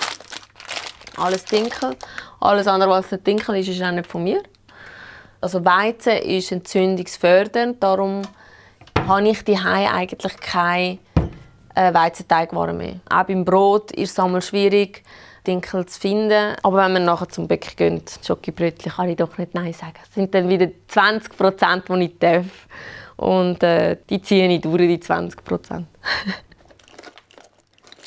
Alles 1.17 1.46
Dinkel. 1.46 1.96
Alles 2.39 2.67
andere, 2.67 2.89
was 2.89 3.12
nicht 3.12 3.25
Dinkel 3.25 3.58
ist, 3.58 3.70
ist 3.70 3.82
auch 3.82 3.91
nicht 3.91 4.08
von 4.08 4.24
mir. 4.24 4.44
Also 5.48 5.63
Weizen 5.63 6.18
ist 6.18 6.51
entzündungsfördernd, 6.51 7.82
darum 7.82 8.22
habe 9.08 9.30
ich 9.30 9.46
die 9.46 9.56
eigentlich 9.56 10.36
keine 10.42 10.98
äh, 11.74 11.94
Weizenteigwaren 11.94 12.75
mehr. 12.75 12.96
Auch 13.10 13.24
beim 13.24 13.46
Brot 13.46 13.94
ist 13.94 14.12
es 14.12 14.20
einmal 14.20 14.42
schwierig, 14.42 15.04
Dinkel 15.48 15.86
zu 15.86 16.01
finden. 16.01 16.54
Aber 16.63 16.84
wenn 16.84 16.92
wir 16.92 17.00
nachher 17.00 17.30
zum 17.30 17.48
Bäcker 17.48 17.72
gehen, 17.77 18.04
Schokibrötchen, 18.22 18.92
kann 18.92 19.08
ich 19.08 19.16
doch 19.16 19.38
nicht 19.38 19.54
Nein 19.54 19.72
sagen. 19.72 19.94
Es 20.04 20.13
sind 20.13 20.36
dann 20.36 20.50
wieder 20.50 20.68
20 20.89 21.38
Prozent, 21.38 21.84
die 21.88 22.04
ich 22.04 22.20
darf. 22.20 22.46
Und 23.16 23.63
äh, 23.63 23.96
die 24.10 24.22
ziehe 24.22 24.50
ich 24.50 24.60
durch, 24.60 24.82
die 24.82 25.00
20 25.00 25.46
Prozent. 25.46 25.88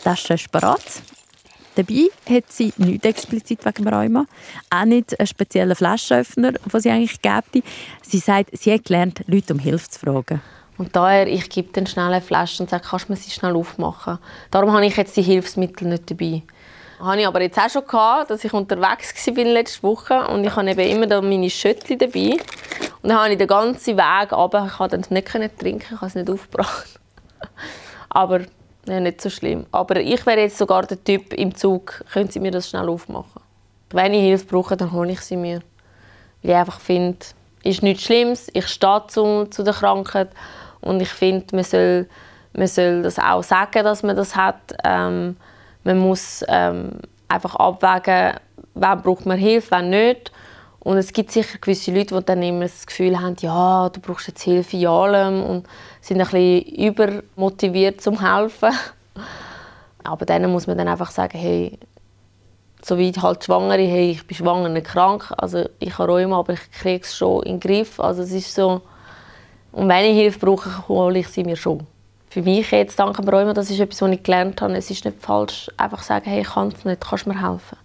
das 0.05 0.29
ist 0.29 0.53
parat. 0.53 0.85
Dabei 1.77 2.09
hat 2.29 2.51
sie 2.51 2.73
nichts 2.77 3.07
explizit 3.07 3.65
wegen 3.65 3.89
Rheuma. 3.89 4.27
Auch 4.71 4.85
nicht 4.85 5.19
einen 5.19 5.27
speziellen 5.27 5.75
Flaschenöffner, 5.75 6.53
den 6.53 6.81
sie 6.81 6.91
eigentlich 6.91 7.23
gäbe. 7.23 7.65
Sie 8.03 8.19
sagt, 8.19 8.51
sie 8.59 8.73
hat 8.73 8.85
gelernt, 8.85 9.23
Leute 9.27 9.55
um 9.55 9.59
Hilfe 9.59 9.89
zu 9.89 10.01
fragen. 10.01 10.41
Und 10.79 10.97
daher, 10.97 11.27
ich 11.27 11.49
gebe 11.51 11.71
dann 11.73 11.87
schnell 11.87 12.07
eine 12.07 12.23
Flasche 12.23 12.63
und 12.63 12.71
sage, 12.71 12.85
kannst 12.89 13.09
du 13.09 13.13
mir 13.13 13.17
sie 13.17 13.31
schnell 13.31 13.55
aufmachen? 13.55 14.19
Darum 14.51 14.73
habe 14.73 14.87
ich 14.87 14.97
jetzt 14.97 15.17
die 15.17 15.23
Hilfsmittel 15.23 15.87
nicht 15.87 16.11
dabei. 16.11 16.43
Hatte 17.01 17.21
ich 17.21 17.27
aber 17.27 17.43
jetzt 17.43 17.59
auch 17.59 17.69
schon, 17.69 17.87
gehabt, 17.87 18.31
dass 18.31 18.45
ich 18.45 18.53
unterwegs 18.53 19.27
war 19.27 19.45
letzte 19.45 19.83
Woche 19.83 20.27
und 20.29 20.45
ich 20.45 20.55
habe 20.55 20.71
eben 20.71 21.03
immer 21.03 21.23
meine 21.23 21.51
Schöttli 21.51 21.97
dabei. 21.97 22.37
Und 23.03 23.11
dann 23.11 23.19
habe 23.19 23.33
ich 23.33 23.39
den 23.39 23.47
ganzen 23.47 23.97
Weg 23.97 24.33
runter, 24.33 24.67
ich 24.67 24.73
konnte 24.73 24.99
nicht 24.99 25.59
trinken, 25.59 25.85
ich 25.95 25.97
habe 25.97 26.07
es 26.07 26.15
nicht 26.15 26.31
aufgebracht. 26.31 27.01
aber 28.11 28.41
ja, 28.87 29.01
nicht 29.01 29.21
so 29.21 29.31
schlimm. 29.31 29.67
Aber 29.73 29.97
ich 30.01 30.25
wäre 30.27 30.41
jetzt 30.41 30.59
sogar 30.59 30.83
der 30.83 31.03
Typ 31.03 31.33
im 31.35 31.55
Zug, 31.55 32.05
können 32.13 32.31
Sie 32.31 32.41
mir 32.41 32.51
das 32.51 32.69
schnell 32.69 32.89
aufmachen? 32.89 33.43
Wenn 33.91 34.15
ich 34.15 34.23
Hilfe 34.23 34.47
brauche, 34.47 34.77
dann 34.77 34.93
hole 34.93 35.13
ich 35.13 35.21
sie 35.21 35.37
mir. 35.37 35.61
Weil 36.43 36.51
ich 36.51 36.57
einfach 36.57 36.81
finde, 36.81 37.19
es 37.63 37.77
ist 37.77 37.83
nichts 37.83 38.05
Schlimmes, 38.05 38.49
ich 38.53 38.67
stehe 38.69 39.03
zu, 39.09 39.47
zu 39.47 39.63
der 39.63 39.75
Krankheit 39.75 40.31
und 40.81 41.01
ich 41.03 41.09
finde, 41.09 41.55
man 41.55 41.65
soll, 41.65 42.09
man 42.53 42.67
soll 42.67 43.03
das 43.03 43.19
auch 43.19 43.43
sagen, 43.43 43.85
dass 43.85 44.03
man 44.03 44.17
das 44.17 44.37
hat. 44.37 44.75
Ähm, 44.85 45.37
man 45.85 45.99
muss 45.99 46.45
ähm, 46.49 46.93
einfach 47.29 47.57
abwägen, 47.57 48.39
wann 48.75 49.03
braucht 49.03 49.27
man 49.27 49.39
Hilfe, 49.39 49.73
wann 49.73 49.91
nicht. 49.91 50.33
Und 50.81 50.97
es 50.97 51.13
gibt 51.13 51.31
sicher 51.31 51.59
gewisse 51.59 51.93
Leute, 51.93 52.17
die 52.17 52.25
dann 52.25 52.43
immer 52.43 52.63
das 52.63 52.87
Gefühl 52.87 53.21
haben, 53.21 53.37
ja, 53.41 53.91
du 53.91 54.01
brauchst 54.01 54.29
jetzt 54.29 54.43
Hilfe 54.43 54.77
in 54.77 54.87
allem 54.87 55.43
und 55.43 55.67
sind 56.01 56.21
ein 56.21 56.27
bisschen 56.27 56.63
übermotiviert 56.63 58.01
zum 58.01 58.21
helfen. 58.21 58.71
Aber 60.03 60.25
denen 60.25 60.51
muss 60.51 60.67
man 60.67 60.79
dann 60.79 60.89
einfach 60.89 61.11
sagen, 61.11 61.39
hey, 61.39 61.79
so 62.83 62.97
wie 62.97 63.13
halt 63.13 63.45
Schwangere, 63.45 63.83
hey, 63.83 64.13
ich 64.13 64.27
bin 64.27 64.37
schwanger, 64.37 64.71
nicht 64.71 64.87
krank, 64.87 65.33
also 65.37 65.69
ich 65.79 65.99
habe 65.99 66.13
Rheuma, 66.13 66.39
aber 66.39 66.55
ich 66.55 66.71
kriege 66.71 67.05
es 67.05 67.15
schon 67.15 67.43
in 67.43 67.59
den 67.59 67.61
Griff. 67.61 68.01
Also 68.01 68.23
es 68.23 68.33
ist 68.33 68.55
so, 68.55 68.81
und 69.73 69.89
wenn 69.89 70.07
ich 70.07 70.17
Hilfe 70.17 70.39
brauche, 70.39 70.89
hole 70.89 71.19
ich 71.19 71.29
sie 71.29 71.45
mir 71.45 71.57
schon 71.57 71.87
für 72.31 72.43
mich 72.43 72.71
jetzt 72.71 72.97
dank 72.99 73.17
dem 73.17 73.29
Rheuma, 73.29 73.53
das 73.53 73.71
ist 73.71 73.81
etwas, 73.81 74.01
was 74.03 74.11
ich 74.13 74.23
gelernt 74.23 74.63
habe. 74.63 74.77
Es 74.77 74.89
ist 74.89 75.05
nicht 75.05 75.21
falsch, 75.21 75.69
einfach 75.77 76.03
sagen, 76.03 76.31
hey, 76.31 76.43
ich 76.43 76.49
kann 76.49 76.69
es 76.69 76.85
nicht, 76.85 77.01
kannst 77.01 77.27
du 77.27 77.31
mir 77.31 77.43
helfen? 77.43 77.77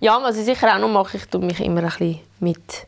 Ja, 0.00 0.22
was 0.22 0.36
ich 0.36 0.44
sicher 0.44 0.74
auch 0.74 0.78
noch 0.78 0.88
mache, 0.88 1.16
ich 1.16 1.26
tue 1.26 1.40
mich 1.40 1.60
immer 1.60 1.80
ein 1.80 1.86
bisschen 1.86 2.20
mit, 2.40 2.86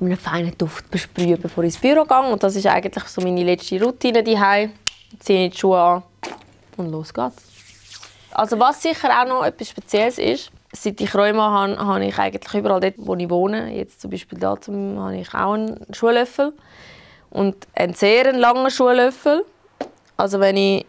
mit 0.00 0.12
einem 0.12 0.18
feinen 0.18 0.58
Duft 0.58 0.90
besprühen, 0.90 1.40
bevor 1.40 1.64
ich 1.64 1.74
ins 1.74 1.78
Büro 1.80 2.04
gehe. 2.04 2.32
Und 2.32 2.42
das 2.42 2.56
ist 2.56 2.66
eigentlich 2.66 3.04
so 3.04 3.20
meine 3.20 3.42
letzte 3.42 3.82
Routine 3.82 4.22
daheim. 4.22 4.72
Ziehe 5.18 5.46
ich 5.46 5.52
die 5.52 5.58
Schuhe 5.58 5.78
an 5.78 6.02
und 6.76 6.90
los 6.90 7.12
geht's. 7.12 7.42
Also 8.32 8.58
was 8.58 8.82
sicher 8.82 9.10
auch 9.10 9.28
noch 9.28 9.44
etwas 9.44 9.68
Spezielles 9.68 10.18
ist, 10.18 10.50
seit 10.72 11.00
ich 11.00 11.14
Rheuma 11.14 11.50
habe, 11.50 11.78
habe 11.78 12.04
ich 12.04 12.18
eigentlich 12.18 12.54
überall 12.54 12.80
dort, 12.80 12.94
wo 12.98 13.14
ich 13.14 13.30
wohne, 13.30 13.72
jetzt 13.72 14.00
zum 14.00 14.10
Beispiel 14.10 14.38
da, 14.38 14.56
habe 14.56 15.16
ich 15.16 15.32
auch 15.34 15.52
einen 15.52 15.86
Schuhlöffel 15.92 16.52
und 17.30 17.56
einen 17.74 17.94
sehr 17.94 18.32
langen 18.32 18.70
Schuhlöffel. 18.70 19.44
Also 20.16 20.40
wenn 20.40 20.56
ich 20.56 20.86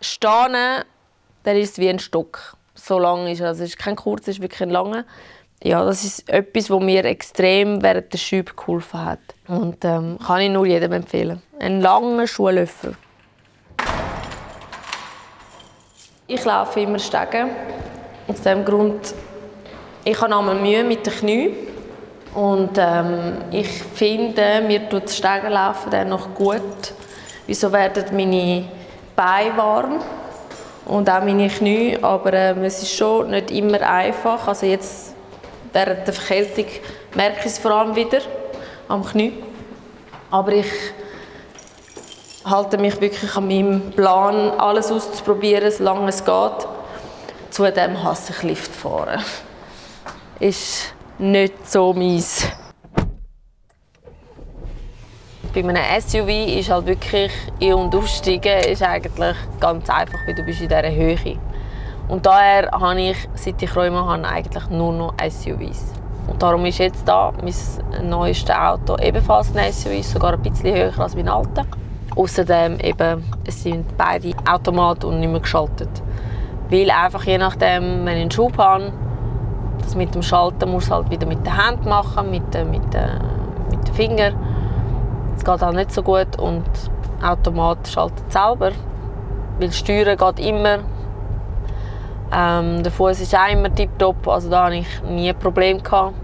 stehe, 0.00 0.84
dann 1.42 1.56
ist 1.56 1.72
es 1.72 1.78
wie 1.78 1.88
ein 1.88 1.98
Stock. 1.98 2.56
So 2.74 2.98
lang 2.98 3.26
ist 3.26 3.42
Also 3.42 3.62
es 3.64 3.70
ist 3.70 3.78
kein 3.78 3.96
kurz, 3.96 4.22
es 4.22 4.36
ist 4.36 4.42
wirklich 4.42 4.62
ein 4.62 4.70
langer. 4.70 5.04
Ja, 5.62 5.84
das 5.84 6.04
ist 6.04 6.26
etwas, 6.30 6.70
was 6.70 6.80
mir 6.80 7.04
extrem 7.04 7.82
während 7.82 8.12
der 8.12 8.18
Schübe 8.18 8.54
geholfen 8.54 9.04
hat. 9.04 9.18
Und 9.46 9.84
ähm, 9.84 10.18
kann 10.26 10.40
ich 10.40 10.50
nur 10.50 10.64
jedem 10.64 10.92
empfehlen. 10.92 11.42
Ein 11.58 11.82
langer 11.82 12.26
Schuhlöffel. 12.26 12.94
Ich 16.26 16.44
laufe 16.44 16.80
immer 16.80 16.98
Stegen. 16.98 17.50
Aus 18.26 18.40
dem 18.40 18.64
Grund, 18.64 19.14
ich 20.04 20.18
habe 20.18 20.34
einmal 20.34 20.54
Mühe 20.54 20.82
mit 20.82 21.04
den 21.04 21.12
Knien. 21.12 21.52
Und 22.34 22.78
ähm, 22.78 23.38
ich 23.50 23.68
finde, 23.68 24.62
mir 24.66 24.88
tut 24.88 25.04
das 25.04 25.18
Stegenlaufen 25.18 25.90
dann 25.90 26.08
noch 26.08 26.32
gut. 26.34 26.94
Wieso 27.46 27.70
werden 27.70 28.04
meine 28.12 28.64
Beine 29.14 29.56
warm 29.58 29.98
und 30.86 31.10
auch 31.10 31.22
meine 31.22 31.48
Knie, 31.48 31.98
aber 32.00 32.32
ähm, 32.32 32.64
es 32.64 32.82
ist 32.82 32.94
schon 32.96 33.30
nicht 33.30 33.50
immer 33.50 33.82
einfach. 33.82 34.46
Also 34.48 34.64
jetzt 34.64 35.16
während 35.72 36.06
der 36.06 36.14
Verkältung 36.14 36.66
merke 37.14 37.40
ich 37.40 37.46
es 37.46 37.58
vor 37.58 37.72
allem 37.72 37.94
wieder 37.94 38.20
am 38.88 39.04
Knie. 39.04 39.42
Aber 40.30 40.52
ich 40.52 40.70
halte 42.44 42.78
mich 42.78 43.00
wirklich 43.00 43.36
an 43.36 43.48
meinem 43.48 43.90
Plan, 43.92 44.50
alles 44.58 44.90
auszuprobieren, 44.90 45.70
solange 45.70 46.08
es 46.08 46.24
geht. 46.24 46.68
Zudem 47.50 48.02
hasse 48.02 48.32
ich 48.32 48.42
Liftfahren. 48.42 49.22
Ist 50.40 50.94
nicht 51.18 51.70
so 51.70 51.92
meins. 51.92 52.46
Bei 55.52 55.60
einem 55.60 56.00
SUV 56.00 56.28
ist 56.58 56.70
halt 56.70 56.86
wirklich 56.86 57.32
ein- 57.60 57.74
und 57.74 57.94
aussteigen 57.94 58.60
ist 58.70 58.82
eigentlich 58.82 59.36
ganz 59.58 59.90
einfach, 59.90 60.20
weil 60.24 60.34
du 60.36 60.44
bist 60.44 60.60
in 60.60 60.68
dieser 60.68 60.90
Höhe. 60.92 61.38
Und 62.10 62.26
daher 62.26 62.68
habe 62.72 63.00
ich, 63.00 63.28
seit 63.34 63.62
ich 63.62 63.76
Rheuma 63.76 64.04
habe, 64.04 64.26
eigentlich 64.26 64.68
nur 64.68 64.92
noch 64.92 65.14
SUVs. 65.22 65.94
Und 66.26 66.42
darum 66.42 66.66
ist 66.66 66.78
jetzt 66.78 67.06
da 67.06 67.32
mein 67.40 68.08
neuestes 68.08 68.54
Auto 68.54 68.96
ebenfalls 69.00 69.54
ein 69.54 69.72
SUV, 69.72 70.02
sogar 70.02 70.32
ein 70.32 70.42
bisschen 70.42 70.74
höher 70.74 70.98
als 70.98 71.14
mein 71.14 71.28
alter. 71.28 71.64
Außerdem 72.16 72.78
sind 73.48 73.96
beide 73.96 74.32
Automat 74.50 75.04
und 75.04 75.20
nicht 75.20 75.30
mehr 75.30 75.38
geschaltet. 75.38 75.88
Weil 76.68 76.90
einfach 76.90 77.22
je 77.22 77.38
nachdem, 77.38 78.04
wenn 78.04 78.16
ich 78.16 78.22
einen 78.22 78.30
Schub 78.32 78.58
habe, 78.58 78.92
das 79.80 79.94
mit 79.94 80.12
dem 80.12 80.22
Schalten 80.22 80.68
muss 80.68 80.90
halt 80.90 81.10
wieder 81.10 81.26
mit 81.26 81.46
der 81.46 81.56
Hand 81.56 81.86
machen, 81.86 82.28
mit, 82.28 82.52
mit, 82.54 82.82
mit 82.82 82.92
den 82.92 83.94
Fingern. 83.94 84.34
Es 85.36 85.44
geht 85.44 85.62
auch 85.62 85.72
nicht 85.72 85.92
so 85.92 86.02
gut 86.02 86.36
und 86.38 86.64
Automat 87.22 87.86
schaltet 87.86 88.32
selber, 88.32 88.72
weil 89.60 89.70
Steuern 89.70 90.16
geht 90.16 90.44
immer. 90.44 90.80
Ähm, 92.32 92.82
der 92.82 92.92
Fuß 92.92 93.20
ist 93.20 93.34
auch 93.34 93.50
immer 93.50 93.74
tiptop, 93.74 94.26
also 94.28 94.48
da 94.50 94.66
hatte 94.66 94.76
ich 94.76 95.02
nie 95.02 95.30
ein 95.30 95.38
Problem 95.38 95.82
gehabt. 95.82 96.14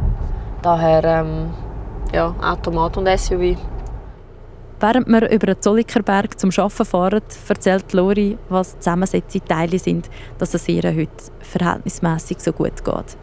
Daher 0.62 1.04
ähm, 1.04 1.54
ja, 2.12 2.34
Automat 2.40 2.96
und 2.96 3.08
SUV. 3.08 3.56
Während 4.78 5.08
wir 5.08 5.30
über 5.30 5.46
den 5.46 5.60
Zollikerberg 5.60 6.38
zum 6.38 6.50
Arbeiten 6.56 6.84
fahren, 6.84 7.22
erzählt 7.48 7.92
Lori, 7.92 8.38
was 8.48 8.78
zusammensetzende 8.78 9.46
Teile 9.46 9.78
sind, 9.78 10.10
dass 10.38 10.54
es 10.54 10.68
ihr 10.68 10.84
heute 10.84 11.10
verhältnismäßig 11.40 12.40
so 12.40 12.52
gut 12.52 12.84
geht 12.84 13.16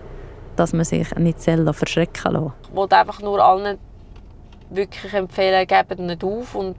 dass 0.56 0.74
man 0.74 0.86
sich 0.86 1.14
nicht 1.16 1.42
verschrecken 1.42 2.34
lassen 2.34 2.54
Ich 2.70 2.76
wollte 2.76 2.98
einfach 2.98 3.22
nur 3.22 3.44
allen 3.44 3.78
wirklich 4.70 5.14
empfehlen, 5.14 5.68
gebt 5.68 6.00
nicht 6.00 6.24
auf 6.24 6.56
und 6.56 6.78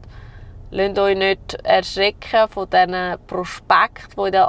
lasst 0.71 0.99
euch 0.99 1.17
nicht 1.17 1.55
erschrecken 1.63 2.49
von 2.49 2.69
diesen 2.71 3.19
Prospekten, 3.27 4.11
die 4.17 4.27
in 4.27 4.33
den 4.33 4.43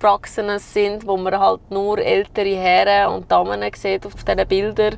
Arztpraxen 0.00 0.58
sind, 0.58 1.06
wo 1.06 1.16
man 1.16 1.38
halt 1.38 1.70
nur 1.70 1.98
ältere 1.98 2.56
Herren 2.56 3.14
und 3.14 3.30
Damen 3.30 3.60
sieht 3.74 4.06
auf 4.06 4.14
diesen 4.14 4.48
Bildern 4.48 4.96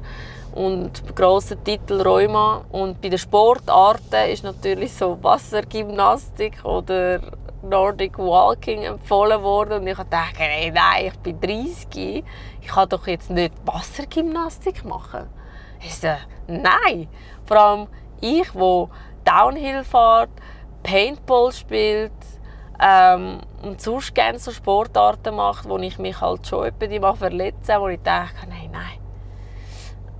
und 0.54 1.16
grossen 1.16 1.62
Titel 1.64 2.00
Rheuma. 2.00 2.64
Und 2.70 3.00
bei 3.00 3.08
den 3.08 3.18
Sportarten 3.18 4.30
ist 4.30 4.44
natürlich 4.44 4.92
so 4.92 5.18
Wassergymnastik 5.22 6.64
oder 6.64 7.20
Nordic 7.62 8.18
Walking 8.18 8.82
empfohlen 8.82 9.42
worden 9.42 9.80
und 9.80 9.86
ich 9.86 9.96
dachte, 9.96 10.38
hey, 10.38 10.70
nein, 10.70 11.06
ich 11.06 11.18
bin 11.18 11.40
30, 11.40 12.24
ich 12.60 12.68
kann 12.68 12.88
doch 12.88 13.06
jetzt 13.06 13.30
nicht 13.30 13.54
Wassergymnastik 13.64 14.84
machen. 14.84 15.28
Ich 15.80 15.96
so, 15.96 16.08
nein, 16.46 17.08
vor 17.44 17.56
allem 17.56 17.86
ich, 18.20 18.54
wo 18.54 18.88
Downhill 19.24 19.84
fährt, 19.84 20.30
Paintball 20.82 21.52
spielt 21.52 22.12
ähm, 22.82 23.38
und 23.62 23.80
sonst 23.80 24.14
gerne 24.14 24.38
so 24.38 24.50
Sportarten 24.50 25.36
macht, 25.36 25.68
wo 25.68 25.78
ich 25.78 25.98
mich 25.98 26.20
halt 26.20 26.46
schon 26.46 26.66
etwa 26.66 26.98
mal 27.00 27.14
verletze, 27.14 27.80
wo 27.80 27.88
ich 27.88 28.00
denke, 28.00 28.48
nein, 28.48 28.70
nein. 28.72 28.98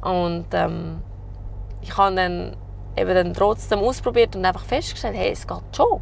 Und 0.00 0.46
ähm, 0.52 1.02
ich 1.80 1.96
habe 1.96 2.14
dann 2.14 2.56
eben 2.96 3.14
dann 3.14 3.34
trotzdem 3.34 3.80
ausprobiert 3.80 4.36
und 4.36 4.44
einfach 4.44 4.64
festgestellt, 4.64 5.16
hey, 5.16 5.32
es 5.32 5.46
geht 5.46 5.76
schon 5.76 6.00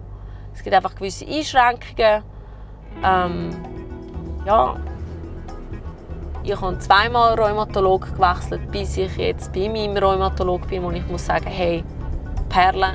Es 0.52 0.62
gibt 0.62 0.74
einfach 0.74 0.94
gewisse 0.94 1.26
Einschränkungen. 1.26 2.22
Ähm, 3.02 3.50
ja, 4.44 4.76
ich 6.42 6.60
habe 6.60 6.78
zweimal 6.78 7.38
Rheumatolog 7.38 8.14
gewechselt, 8.14 8.70
bis 8.70 8.96
ich 8.96 9.16
jetzt 9.16 9.52
bei 9.52 9.68
meinem 9.68 9.96
Rheumatolog 9.96 10.66
bin, 10.68 10.82
wo 10.82 10.90
ich 10.90 11.06
muss 11.06 11.26
sagen, 11.26 11.46
hey, 11.46 11.84
Perle, 12.48 12.94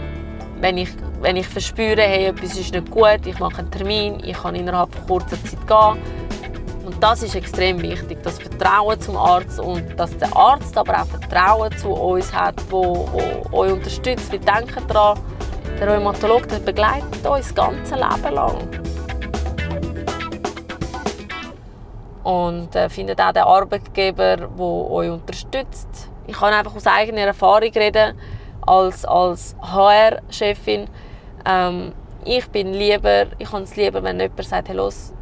wenn 0.59 0.77
ich, 0.77 0.89
wenn 1.25 1.37
ich 1.37 1.47
verspüre, 1.47 2.03
hey, 2.03 2.27
etwas 2.27 2.55
ist 2.55 2.71
nicht 2.71 2.91
gut, 2.91 3.25
ich 3.25 3.39
mache 3.39 3.57
einen 3.57 3.71
Termin, 3.71 4.21
ich 4.23 4.37
kann 4.37 4.53
innerhalb 4.53 4.91
kurzer 5.07 5.43
Zeit 5.43 5.67
gehen. 5.67 6.85
Und 6.85 7.01
das 7.01 7.23
ist 7.23 7.33
extrem 7.33 7.81
wichtig, 7.81 8.19
das 8.21 8.37
Vertrauen 8.37 9.01
zum 9.01 9.17
Arzt 9.17 9.59
und 9.59 9.99
dass 9.99 10.15
der 10.19 10.37
Arzt 10.37 10.77
aber 10.77 11.01
auch 11.01 11.07
Vertrauen 11.07 11.75
zu 11.79 11.89
uns 11.89 12.31
hat, 12.31 12.53
wo, 12.69 13.09
wo 13.11 13.57
euch 13.57 13.71
unterstützt. 13.71 14.31
Wir 14.31 14.37
denken 14.37 14.87
daran, 14.87 15.19
der 15.79 15.95
Rheumatologe 15.95 16.45
der 16.45 16.59
begleitet 16.59 17.25
uns 17.25 17.47
das 17.47 17.55
ganze 17.55 17.95
Leben 17.95 18.35
lang. 18.35 18.57
Und 22.21 22.75
äh, 22.75 22.87
findet 22.87 23.19
auch 23.19 23.31
den 23.31 23.43
Arbeitgeber, 23.43 24.37
der 24.37 24.59
euch 24.59 25.09
unterstützt. 25.09 26.11
Ich 26.27 26.37
kann 26.37 26.53
einfach 26.53 26.75
aus 26.75 26.85
eigener 26.85 27.21
Erfahrung 27.21 27.71
reden, 27.71 28.15
als, 28.61 29.05
als 29.05 29.55
HR-Chefin. 29.59 30.87
Ähm, 31.45 31.93
ich 32.23 32.49
bin 32.49 32.73
lieber, 32.73 33.27
ich 33.37 33.51
habe 33.51 33.63
es 33.63 33.75
lieber, 33.75 34.01
wenn 34.03 34.19
jemand 34.19 34.43
sagt, 34.43 34.67
hey, 34.67 34.75
los, 34.75 35.13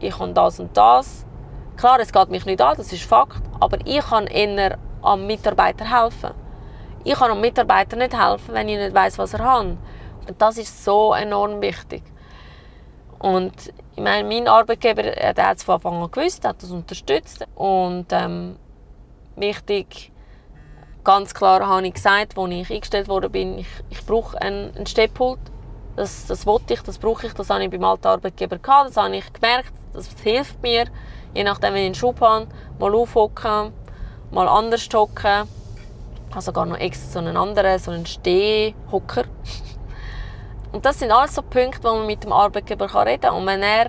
ich 0.00 0.18
habe 0.18 0.32
das 0.32 0.60
und 0.60 0.76
das. 0.76 1.24
Klar, 1.76 2.00
es 2.00 2.12
geht 2.12 2.28
mich 2.28 2.44
nicht 2.44 2.60
an, 2.60 2.76
das 2.76 2.92
ist 2.92 3.04
Fakt, 3.04 3.42
aber 3.60 3.78
ich 3.84 4.00
kann 4.00 4.26
eher 4.26 4.78
am 5.02 5.26
Mitarbeiter 5.26 5.84
helfen. 5.84 6.30
Ich 7.04 7.14
kann 7.14 7.30
dem 7.30 7.40
Mitarbeiter 7.40 7.96
nicht 7.96 8.18
helfen, 8.18 8.54
wenn 8.54 8.68
ich 8.68 8.78
nicht 8.78 8.94
weiß, 8.94 9.18
was 9.18 9.34
er 9.34 9.44
hat. 9.44 9.66
Und 9.66 9.78
das 10.38 10.58
ist 10.58 10.84
so 10.84 11.14
enorm 11.14 11.60
wichtig. 11.60 12.02
Und 13.18 13.72
ich 13.96 14.02
meine, 14.02 14.28
mein 14.28 14.46
Arbeitgeber 14.46 15.02
der 15.02 15.48
hat 15.48 15.56
es 15.56 15.64
von 15.64 15.76
Anfang 15.76 16.02
an 16.02 16.10
gewusst, 16.10 16.44
hat 16.46 16.62
das 16.62 16.70
unterstützt. 16.70 17.46
Und 17.54 18.06
ähm, 18.10 18.56
wichtig, 19.36 20.12
ganz 21.08 21.32
klar 21.32 21.66
habe 21.66 21.86
ich 21.86 21.94
gesagt, 21.94 22.36
als 22.36 22.50
ich 22.50 22.70
eingestellt 22.70 23.08
worden 23.08 23.32
bin, 23.32 23.58
ich, 23.60 23.68
ich 23.88 24.04
brauche 24.04 24.38
einen, 24.42 24.76
einen 24.76 24.84
Stehpult. 24.84 25.38
Das, 25.96 26.26
das 26.26 26.44
wollte 26.44 26.74
ich, 26.74 26.82
das 26.82 26.98
brauche 26.98 27.26
ich, 27.26 27.32
das 27.32 27.48
habe 27.48 27.64
ich 27.64 27.70
beim 27.70 27.82
alten 27.82 28.08
Arbeitgeber 28.08 28.58
gehabt, 28.58 28.90
das 28.90 28.98
habe 28.98 29.16
ich 29.16 29.32
gemerkt, 29.32 29.72
das 29.94 30.10
hilft 30.22 30.60
mir, 30.62 30.84
je 31.32 31.44
nachdem, 31.44 31.72
wenn 31.72 31.80
ich 31.80 31.86
einen 31.86 31.94
Schub 31.94 32.20
habe, 32.20 32.48
mal 32.78 32.94
aufhocken, 32.94 33.72
mal 34.30 34.48
anders 34.48 34.86
hocken 34.92 35.48
habe 36.30 36.42
sogar 36.42 36.66
noch 36.66 36.76
extra 36.76 37.10
so 37.10 37.18
einen 37.20 37.38
anderen, 37.38 37.78
so 37.78 37.90
einen 37.90 38.04
Stehhocker. 38.04 39.24
Und 40.72 40.84
das 40.84 40.98
sind 40.98 41.10
alles 41.10 41.34
so 41.34 41.40
Punkte, 41.40 41.84
wo 41.84 41.94
man 41.94 42.06
mit 42.06 42.22
dem 42.22 42.32
Arbeitgeber 42.34 42.84
reden 43.06 43.22
kann. 43.22 43.34
Und 43.34 43.46
wenn 43.46 43.62
er 43.62 43.88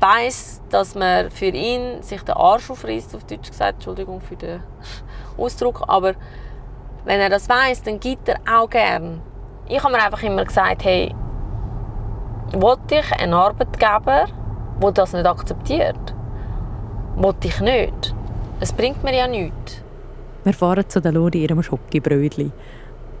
weiß, 0.00 0.62
dass 0.70 0.94
man 0.94 1.30
für 1.30 1.44
ihn 1.44 2.02
sich 2.02 2.22
den 2.22 2.34
Arsch 2.34 2.70
aufreißt, 2.70 3.14
auf 3.14 3.24
Deutsch 3.24 3.50
gesagt, 3.50 3.74
Entschuldigung 3.74 4.22
für 4.22 4.36
den 4.36 4.62
Ausdruck, 5.36 5.84
aber 5.86 6.14
wenn 7.06 7.20
er 7.20 7.30
das 7.30 7.48
weiß, 7.48 7.84
dann 7.84 8.00
gibt 8.00 8.28
er 8.28 8.36
auch 8.50 8.68
gern. 8.68 9.22
Ich 9.68 9.82
habe 9.82 9.94
mir 9.94 10.02
einfach 10.02 10.22
immer 10.24 10.44
gesagt, 10.44 10.84
hey, 10.84 11.14
wollte 12.52 12.96
ich 12.96 13.12
einen 13.12 13.32
Arbeitgeber, 13.32 14.26
der 14.82 14.92
das 14.92 15.12
nicht 15.12 15.24
akzeptiert? 15.24 16.14
Wollte 17.14 17.48
ich 17.48 17.60
nicht. 17.60 18.14
Es 18.60 18.72
bringt 18.72 19.02
mir 19.04 19.16
ja 19.16 19.28
nichts. 19.28 19.82
Wir 20.42 20.52
fahren 20.52 20.88
zu 20.88 21.00
der 21.00 21.12
Lori 21.12 21.44
ihrem 21.44 21.62
Schokibrötchen. 21.62 22.52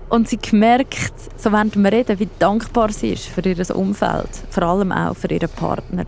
Und 0.08 0.28
sie 0.28 0.38
merkt, 0.52 1.40
so 1.40 1.52
während 1.52 1.76
wir 1.76 1.92
reden, 1.92 2.18
wie 2.18 2.28
dankbar 2.38 2.90
sie 2.90 3.12
ist 3.12 3.26
für 3.26 3.40
ihr 3.40 3.76
Umfeld, 3.76 4.30
vor 4.50 4.62
allem 4.64 4.92
auch 4.92 5.16
für 5.16 5.28
ihren 5.28 5.48
Partner. 5.48 6.04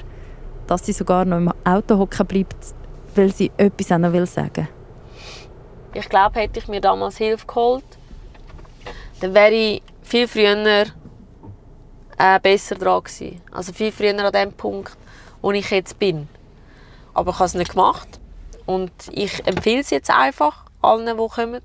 Dass 0.66 0.84
sie 0.84 0.92
sogar 0.92 1.24
noch 1.24 1.38
im 1.38 1.52
Auto 1.64 1.98
hocken 1.98 2.26
bleibt, 2.26 2.74
weil 3.14 3.32
sie 3.32 3.50
etwas 3.56 3.92
auch 3.92 3.98
noch 3.98 4.12
will 4.12 4.26
sagen 4.26 4.68
Ich 5.98 6.08
glaube, 6.08 6.38
hätte 6.38 6.60
ich 6.60 6.68
mir 6.68 6.80
damals 6.80 7.16
Hilfe 7.16 7.44
geholt, 7.44 7.84
dann 9.20 9.34
wäre 9.34 9.50
ich 9.50 9.82
viel 10.02 10.28
früher 10.28 10.86
äh, 12.16 12.40
besser 12.40 12.76
dran 12.76 13.02
gewesen. 13.02 13.42
Also 13.50 13.72
viel 13.72 13.90
früher 13.90 14.16
an 14.24 14.32
dem 14.32 14.52
Punkt, 14.52 14.96
wo 15.42 15.50
ich 15.50 15.68
jetzt 15.70 15.98
bin. 15.98 16.28
Aber 17.14 17.32
ich 17.32 17.38
habe 17.40 17.46
es 17.46 17.54
nicht 17.54 17.72
gemacht. 17.72 18.20
Und 18.64 18.92
ich 19.10 19.44
empfehle 19.44 19.80
es 19.80 19.90
jetzt 19.90 20.08
einfach 20.08 20.66
allen, 20.82 21.04
die 21.04 21.28
kommen. 21.28 21.62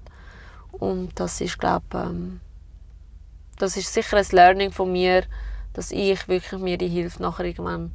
Und 0.71 1.11
das 1.19 1.39
ist, 1.39 1.59
glaube 1.59 1.85
ähm, 1.93 2.41
das 3.59 3.77
ist 3.77 3.93
sicher 3.93 4.17
ein 4.17 4.25
Learning 4.31 4.71
von 4.71 4.91
mir, 4.91 5.25
dass 5.73 5.91
ich 5.91 6.27
wirklich 6.27 6.59
mir 6.59 6.79
die 6.79 6.87
Hilfe 6.87 7.21
nachher 7.21 7.45
irgendwann 7.45 7.91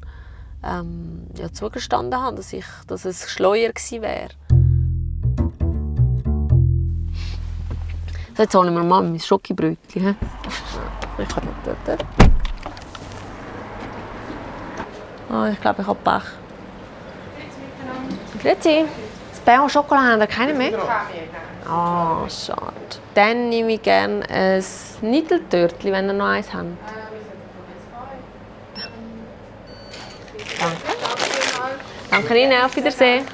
ähm, 0.64 1.26
ja, 1.36 1.52
zugestanden 1.52 2.20
habe, 2.20 2.36
dass, 2.36 2.52
ich, 2.52 2.66
dass 2.86 3.04
es 3.04 3.28
schleuer 3.28 3.70
gewesen 3.72 4.02
wäre. 4.02 4.30
Jetzt 8.38 8.54
holen 8.54 8.74
wir 8.74 8.82
mal 8.82 9.02
mein 9.02 9.20
Schokibrötchen. 9.20 10.16
Ich 11.18 11.28
habe 11.34 11.46
dort. 11.84 12.04
Oh, 15.30 15.44
ich 15.52 15.60
glaube, 15.60 15.82
ich 15.82 15.88
habe 15.88 15.98
Pech. 16.02 16.22
Grüezi. 18.42 18.86
Bär 19.44 19.66
Schokolade 19.70 20.12
haben 20.12 20.20
wir 20.20 20.26
keine 20.26 20.52
mehr? 20.52 20.78
Ah, 21.66 22.22
oh, 22.22 22.28
schade. 22.28 22.74
Dann 23.14 23.48
nehme 23.48 23.72
ich 23.72 23.82
gerne 23.82 24.28
ein 24.28 24.64
Niddeltörtchen, 25.00 25.90
wenn 25.90 26.06
ihr 26.06 26.12
noch 26.12 26.26
eins 26.26 26.52
habt. 26.52 26.66
Danke. 30.60 30.76
Danke 32.10 32.42
Ihnen, 32.42 32.62
auf 32.62 32.76
Wiedersehen. 32.76 33.24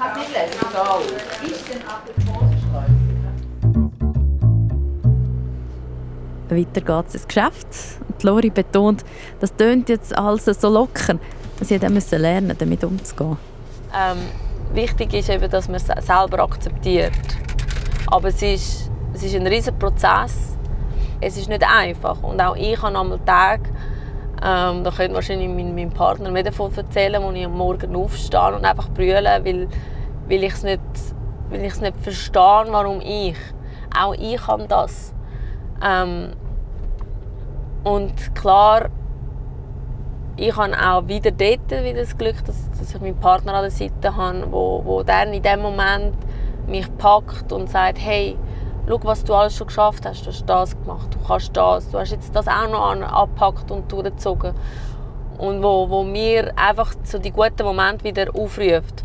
Weiter 6.51 6.81
geht 6.81 7.07
es 7.07 7.15
ins 7.15 7.27
Geschäft. 7.27 7.67
Und 8.07 8.23
Lori 8.23 8.49
betont, 8.49 9.03
das 9.39 9.55
tönt 9.55 9.89
jetzt 9.89 10.17
alles 10.17 10.45
so 10.45 10.69
locker. 10.69 11.17
Sie 11.61 11.79
musste 11.89 12.17
lernen, 12.17 12.55
damit 12.57 12.83
umzugehen. 12.83 13.37
Ähm, 13.93 14.17
wichtig 14.73 15.13
ist 15.13 15.29
eben, 15.29 15.49
dass 15.49 15.67
man 15.67 15.77
es 15.77 15.85
selber 15.85 16.43
akzeptiert. 16.43 17.11
Aber 18.07 18.27
es 18.27 18.41
ist, 18.41 18.91
es 19.13 19.23
ist 19.23 19.35
ein 19.35 19.47
riesiger 19.47 19.77
Prozess. 19.77 20.57
Es 21.21 21.37
ist 21.37 21.49
nicht 21.49 21.63
einfach. 21.63 22.21
Und 22.21 22.41
auch 22.41 22.55
ich 22.55 22.81
habe 22.81 22.99
einmal 22.99 23.19
Tage, 23.25 23.69
ähm, 24.43 24.83
da 24.83 24.91
könnte 24.91 25.15
wahrscheinlich 25.15 25.47
mein, 25.47 25.73
mein 25.73 25.89
Partner 25.89 26.29
mir 26.29 26.43
davon 26.43 26.71
erzählen, 26.75 27.23
wo 27.23 27.31
ich 27.31 27.45
am 27.45 27.57
Morgen 27.57 27.95
aufstehe 27.95 28.55
und 28.55 28.65
einfach 28.65 28.89
brüllen, 28.89 29.25
weil, 29.25 29.67
weil 30.27 30.43
ich 30.43 30.53
es 30.53 30.63
nicht, 30.63 30.81
nicht 31.51 31.97
verstehe, 32.01 32.65
warum 32.69 33.01
ich. 33.01 33.37
Auch 33.97 34.13
ich 34.13 34.37
kann 34.37 34.67
das. 34.67 35.14
Ähm, 35.85 36.31
und 37.83 38.33
klar, 38.33 38.89
ich 40.37 40.55
habe 40.55 40.73
auch 40.73 41.07
wieder 41.07 41.31
dort 41.31 41.69
wieder 41.69 42.01
das 42.01 42.17
Glück, 42.17 42.43
dass, 42.45 42.69
dass 42.71 42.95
ich 42.95 43.01
meinen 43.01 43.19
Partner 43.19 43.53
an 43.53 43.61
der 43.61 43.71
Seite 43.71 44.15
habe, 44.15 44.51
wo, 44.51 44.81
wo 44.83 45.03
dann 45.03 45.33
in 45.33 45.43
dem 45.43 45.61
Moment 45.61 46.15
mich 46.67 46.87
packt 46.97 47.51
und 47.51 47.69
sagt, 47.69 47.99
hey, 47.99 48.35
schau, 48.87 48.99
was 49.03 49.23
du 49.23 49.33
alles 49.33 49.55
schon 49.55 49.67
geschafft 49.67 50.05
hast. 50.05 50.23
Du 50.25 50.27
hast 50.31 50.45
das 50.45 50.71
gemacht, 50.71 51.13
du 51.13 51.19
kannst 51.25 51.55
das, 51.55 51.89
du 51.91 51.99
hast 51.99 52.11
jetzt 52.11 52.35
das 52.35 52.47
auch 52.47 52.67
noch 52.69 52.91
angepackt 52.91 53.69
und 53.69 53.91
durchgezogen. 53.91 54.53
Und 55.37 55.61
wo, 55.61 55.89
wo 55.89 56.03
mir 56.03 56.57
einfach 56.57 56.93
so 57.03 57.19
die 57.19 57.31
guten 57.31 57.63
Momente 57.63 58.03
wieder 58.03 58.27
aufruft. 58.33 59.03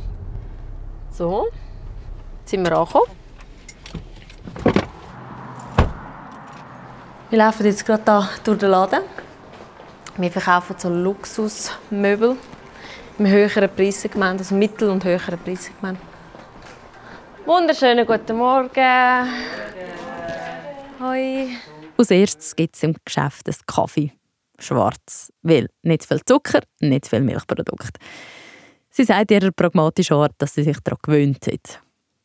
So, 1.10 1.48
jetzt 2.40 2.50
sind 2.50 2.66
wir 2.66 2.78
angekommen. 2.78 3.19
Wir 7.30 7.38
laufen 7.38 7.64
jetzt 7.64 7.86
gerade 7.86 8.02
hier 8.02 8.28
durch 8.42 8.58
den 8.58 8.70
Laden. 8.70 9.04
Wir 10.16 10.32
verkaufen 10.32 10.74
so 10.76 10.88
Luxusmöbel 10.88 12.36
im 13.20 13.26
höheren 13.26 13.70
Preissegment, 13.70 14.40
also 14.40 14.56
mittel- 14.56 14.90
und 14.90 15.04
höheren 15.04 15.38
Preissegment. 15.38 16.00
Wunderschönen 17.46 18.04
guten 18.04 18.36
Morgen. 18.36 19.28
Hoi. 20.98 21.50
Als 21.96 22.10
erstes 22.10 22.56
gibt 22.56 22.74
es 22.74 22.82
im 22.82 22.96
Geschäft 23.04 23.46
einen 23.46 23.56
Kaffee. 23.64 24.12
Schwarz. 24.58 25.32
Weil 25.42 25.68
nicht 25.82 26.04
viel 26.04 26.24
Zucker, 26.24 26.62
nicht 26.80 27.06
viel 27.06 27.20
Milchprodukt. 27.20 27.96
Sie 28.90 29.04
sagt 29.04 29.30
ihrer 29.30 29.52
pragmatischen 29.52 30.16
Art, 30.16 30.34
dass 30.38 30.54
sie 30.54 30.64
sich 30.64 30.80
daran 30.80 30.98
gewöhnt 31.00 31.46
hat. 31.46 31.80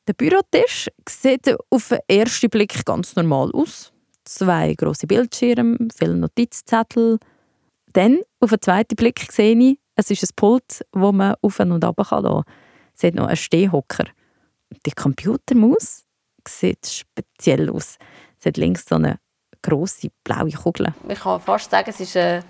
Der 0.07 0.13
Bürotisch 0.13 0.89
sieht 1.07 1.55
auf 1.69 1.89
den 1.89 1.99
ersten 2.07 2.49
Blick 2.49 2.83
ganz 2.83 3.15
normal 3.15 3.51
aus. 3.53 3.91
Zwei 4.25 4.73
große 4.73 5.07
Bildschirme, 5.07 5.77
viele 5.95 6.15
Notizzettel, 6.15 7.19
dann, 7.93 8.19
auf 8.39 8.49
den 8.49 8.61
zweiten 8.61 8.95
Blick, 8.95 9.31
sehe 9.31 9.55
ich, 9.55 9.79
es 9.95 10.11
ist 10.11 10.23
ein 10.23 10.35
Pult, 10.35 10.85
das 10.91 11.11
man 11.13 11.35
auf 11.41 11.59
und 11.59 11.83
ab 11.83 11.95
kann. 12.09 12.43
Es 12.93 13.03
hat 13.03 13.13
noch 13.13 13.27
einen 13.27 13.37
Stehhocker. 13.37 14.05
Die 14.85 14.91
Computermaus 14.91 16.03
sieht 16.47 16.85
speziell 16.85 17.69
aus. 17.69 17.97
Sie 18.39 18.49
hat 18.49 18.57
links 18.57 18.85
so 18.87 18.95
eine 18.95 19.19
grosse 19.61 20.09
blaue 20.23 20.51
Kugel. 20.51 20.93
Ich 21.07 21.19
kann 21.19 21.39
fast 21.39 21.71
sagen, 21.71 21.89
es 21.89 21.99
ist 21.99 22.17
eine 22.17 22.43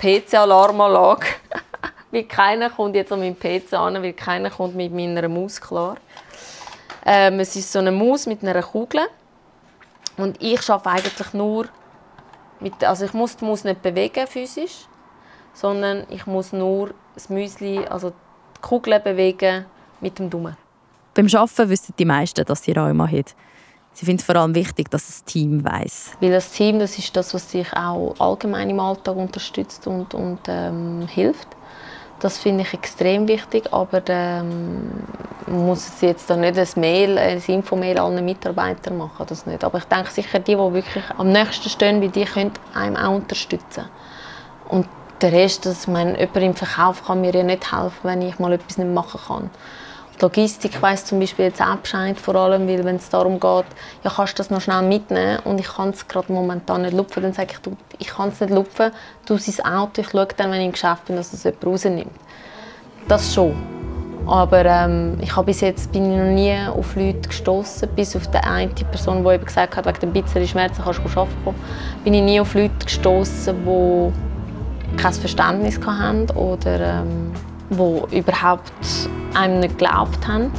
PC-Alarmanlage. 0.00 1.26
weil 2.10 2.24
keiner 2.24 2.70
kommt 2.70 2.94
jetzt 2.94 3.12
an 3.12 3.20
meinen 3.20 3.38
PC 3.38 3.74
an, 3.74 4.02
weil 4.02 4.12
keiner 4.12 4.50
kommt 4.50 4.74
mit 4.74 4.92
meiner 4.92 5.28
Maus 5.28 5.60
klar. 5.60 5.96
Ähm, 7.04 7.40
es 7.40 7.54
ist 7.56 7.70
so 7.70 7.78
eine 7.78 7.92
Maus 7.92 8.26
mit 8.26 8.42
einer 8.42 8.62
Kugel. 8.62 9.02
Und 10.16 10.42
ich 10.42 10.68
arbeite 10.70 11.08
eigentlich 11.08 11.34
nur 11.34 11.66
mit, 12.60 12.82
also 12.84 13.04
ich 13.04 13.12
muss 13.12 13.36
die 13.36 13.44
Maus 13.44 13.64
nicht 13.64 13.82
bewegen 13.82 14.26
physisch, 14.26 14.86
sondern 15.52 16.04
ich 16.10 16.26
muss 16.26 16.52
nur 16.52 16.94
das 17.14 17.28
Müsli, 17.28 17.84
also 17.86 18.10
die 18.10 18.60
Kugel 18.60 18.98
bewegen 19.00 19.66
mit 20.00 20.18
dem 20.18 20.30
Daumen. 20.30 20.56
Beim 21.14 21.26
Arbeiten 21.32 21.70
wissen 21.70 21.94
die 21.98 22.04
meisten, 22.04 22.44
dass 22.44 22.62
sie 22.62 22.72
Rheuma 22.72 23.06
haben. 23.06 23.24
Sie 23.92 24.04
finden 24.04 24.20
es 24.20 24.26
vor 24.26 24.36
allem 24.36 24.54
wichtig, 24.54 24.90
dass 24.90 25.06
das 25.06 25.24
Team 25.24 25.64
weiß. 25.64 26.12
Weil 26.20 26.30
das 26.30 26.50
Team, 26.50 26.78
das 26.78 26.98
ist 26.98 27.16
das, 27.16 27.32
was 27.32 27.50
sich 27.50 27.72
auch 27.72 28.14
allgemein 28.18 28.68
im 28.68 28.78
Alltag 28.78 29.16
unterstützt 29.16 29.86
und, 29.86 30.12
und 30.12 30.40
ähm, 30.48 31.08
hilft. 31.08 31.48
Das 32.20 32.38
finde 32.38 32.62
ich 32.62 32.72
extrem 32.72 33.28
wichtig, 33.28 33.72
aber 33.72 34.02
ähm, 34.08 34.90
muss 35.46 35.86
es 35.86 36.00
jetzt 36.00 36.30
da 36.30 36.36
nicht 36.36 36.58
ein 36.58 36.68
Mail, 36.76 37.18
ein 37.18 37.42
Infomail 37.46 37.98
allen 37.98 38.24
Mitarbeitern 38.24 38.96
machen, 38.96 39.26
das 39.28 39.44
nicht. 39.44 39.62
Aber 39.64 39.78
ich 39.78 39.84
denke 39.84 40.10
sicher, 40.10 40.38
die, 40.38 40.54
die 40.54 40.72
wirklich 40.72 41.04
am 41.18 41.30
nächsten 41.30 41.68
stehen, 41.68 42.00
wie 42.00 42.08
die 42.08 42.24
können 42.24 42.52
einem 42.74 42.96
auch 42.96 43.14
unterstützen. 43.14 43.84
Und 44.68 44.88
der 45.20 45.32
Rest, 45.32 45.66
dass, 45.66 45.82
ich 45.82 45.88
jemand 45.88 46.36
im 46.36 46.54
Verkauf 46.54 47.04
kann 47.04 47.20
mir 47.20 47.34
ja 47.34 47.42
nicht 47.42 47.72
helfen, 47.72 48.00
wenn 48.02 48.22
ich 48.22 48.38
mal 48.38 48.52
etwas 48.52 48.78
nicht 48.78 48.92
machen 48.92 49.20
kann. 49.26 49.50
Logistik 50.20 50.80
weiss 50.80 51.04
zum 51.04 51.20
Beispiel 51.20 51.46
jetzt 51.46 51.60
auch 51.60 51.76
Bescheid, 51.76 52.18
vor 52.18 52.34
allem, 52.36 52.66
weil 52.66 52.84
wenn 52.84 52.96
es 52.96 53.08
darum 53.08 53.38
geht, 53.38 53.66
ja, 54.02 54.10
kannst 54.14 54.34
du 54.34 54.36
das 54.38 54.50
noch 54.50 54.60
schnell 54.60 54.82
mitnehmen 54.82 55.40
und 55.44 55.60
ich 55.60 55.68
kann 55.68 55.90
es 55.90 56.08
gerade 56.08 56.32
momentan 56.32 56.82
nicht 56.82 56.94
lupfen, 56.94 57.22
dann 57.22 57.32
sage 57.32 57.48
ich, 57.52 57.58
du, 57.58 57.76
ich 57.98 58.08
kann 58.08 58.30
es 58.30 58.40
nicht 58.40 58.52
lupfen, 58.52 58.92
du 59.26 59.36
sein 59.36 59.66
Auto, 59.66 60.00
ich 60.00 60.10
schaue 60.10 60.28
dann, 60.36 60.50
wenn 60.50 60.60
ich 60.60 60.66
im 60.66 60.72
Geschäft 60.72 61.04
bin, 61.06 61.16
dass 61.16 61.32
es 61.32 61.44
jemand 61.44 61.66
rausnimmt. 61.66 62.10
Das 63.08 63.34
schon. 63.34 63.54
Aber 64.26 64.64
ähm, 64.64 65.18
ich 65.20 65.36
habe 65.36 65.46
bis 65.46 65.60
jetzt 65.60 65.92
bin 65.92 66.10
ich 66.10 66.18
noch 66.18 66.34
nie 66.34 66.56
auf 66.66 66.96
Leute 66.96 67.28
gestoßen, 67.28 67.88
bis 67.94 68.16
auf 68.16 68.26
die 68.28 68.38
eine 68.38 68.68
Person, 68.70 69.22
die 69.22 69.30
eben 69.34 69.44
gesagt 69.44 69.76
hat, 69.76 69.86
wegen 69.86 70.00
dem 70.00 70.12
bisschen 70.12 70.46
Schmerzen 70.48 70.82
kannst 70.82 70.98
du 70.98 71.20
arbeiten 71.20 71.44
kommen, 71.44 71.58
bin 72.02 72.14
ich 72.14 72.22
nie 72.22 72.40
auf 72.40 72.54
Leute 72.54 72.84
gestoßen, 72.84 73.54
die 73.64 74.96
kein 74.96 75.12
Verständnis 75.12 75.78
hatten 75.86 76.28
oder 76.30 76.80
ähm, 76.80 77.32
die 77.70 78.18
überhaupt 78.18 78.72
einem 79.34 79.60
nicht 79.60 79.78
geglaubt 79.78 80.26
haben. 80.26 80.50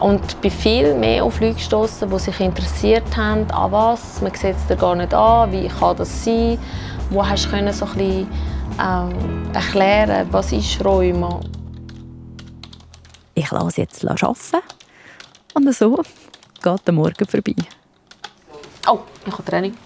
Und 0.00 0.40
bin 0.40 0.50
viel 0.50 0.94
mehr 0.94 1.24
auf 1.24 1.40
Leute 1.40 1.54
gestoßen, 1.54 2.10
die 2.10 2.18
sich 2.18 2.40
interessiert 2.40 3.16
haben, 3.16 3.48
an 3.52 3.70
was, 3.70 4.20
man 4.20 4.34
sieht 4.34 4.56
es 4.56 4.66
dir 4.66 4.76
gar 4.76 4.96
nicht 4.96 5.14
an, 5.14 5.52
wie 5.52 5.68
kann 5.68 5.96
das 5.96 6.24
sein, 6.24 6.58
wo 7.10 7.24
hast 7.24 7.46
du 7.46 7.50
können 7.50 7.72
so 7.72 7.86
ein 7.86 7.92
bisschen, 7.92 8.28
äh, 8.78 9.54
erklären, 9.54 10.26
was 10.32 10.52
ist 10.52 10.84
Rheuma. 10.84 11.40
Ich 13.34 13.50
lasse 13.50 13.82
jetzt 13.82 14.04
arbeiten 14.04 14.62
und 15.54 15.74
so 15.74 16.02
geht 16.62 16.86
der 16.86 16.94
Morgen 16.94 17.26
vorbei. 17.26 17.54
Oh, 18.88 19.00
ich 19.24 19.32
habe 19.32 19.44
Training. 19.44 19.76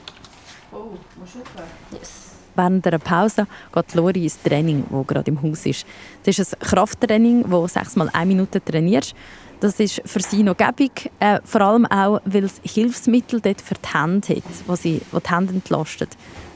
Oh, 0.73 0.97
musst 1.19 1.35
du 1.35 1.41
aufhören? 1.41 1.69
Yes. 1.93 2.28
Während 2.59 2.85
einer 2.89 2.99
Pause 2.99 3.47
geht 3.73 3.95
Lori 3.95 4.25
ins 4.25 4.43
Training, 4.43 4.85
das 4.91 5.07
gerade 5.07 5.31
im 5.31 5.41
Haus 5.41 5.65
ist. 5.65 5.87
Das 6.25 6.37
ist 6.37 6.55
ein 6.55 6.69
Krafttraining, 6.69 7.45
wo 7.47 7.69
sechs 7.69 7.95
mal 7.95 8.11
eine 8.13 8.27
Minute 8.27 8.61
trainierst. 8.63 9.15
Das 9.61 9.79
ist 9.79 10.03
für 10.05 10.21
sie 10.21 10.43
noch 10.43 10.57
gäbig, 10.57 11.09
äh, 11.21 11.39
vor 11.45 11.61
allem 11.61 11.87
auch, 11.87 12.21
weil 12.25 12.45
es 12.45 12.61
Hilfsmittel 12.65 13.41
dort 13.41 13.61
für 13.61 13.75
die 13.75 13.97
Hände 13.97 14.29
hat, 14.37 14.43
wo 14.67 14.75
sie 14.75 15.01
wo 15.13 15.21
die 15.21 15.31
Hände 15.31 15.55
entlastet. 15.55 16.11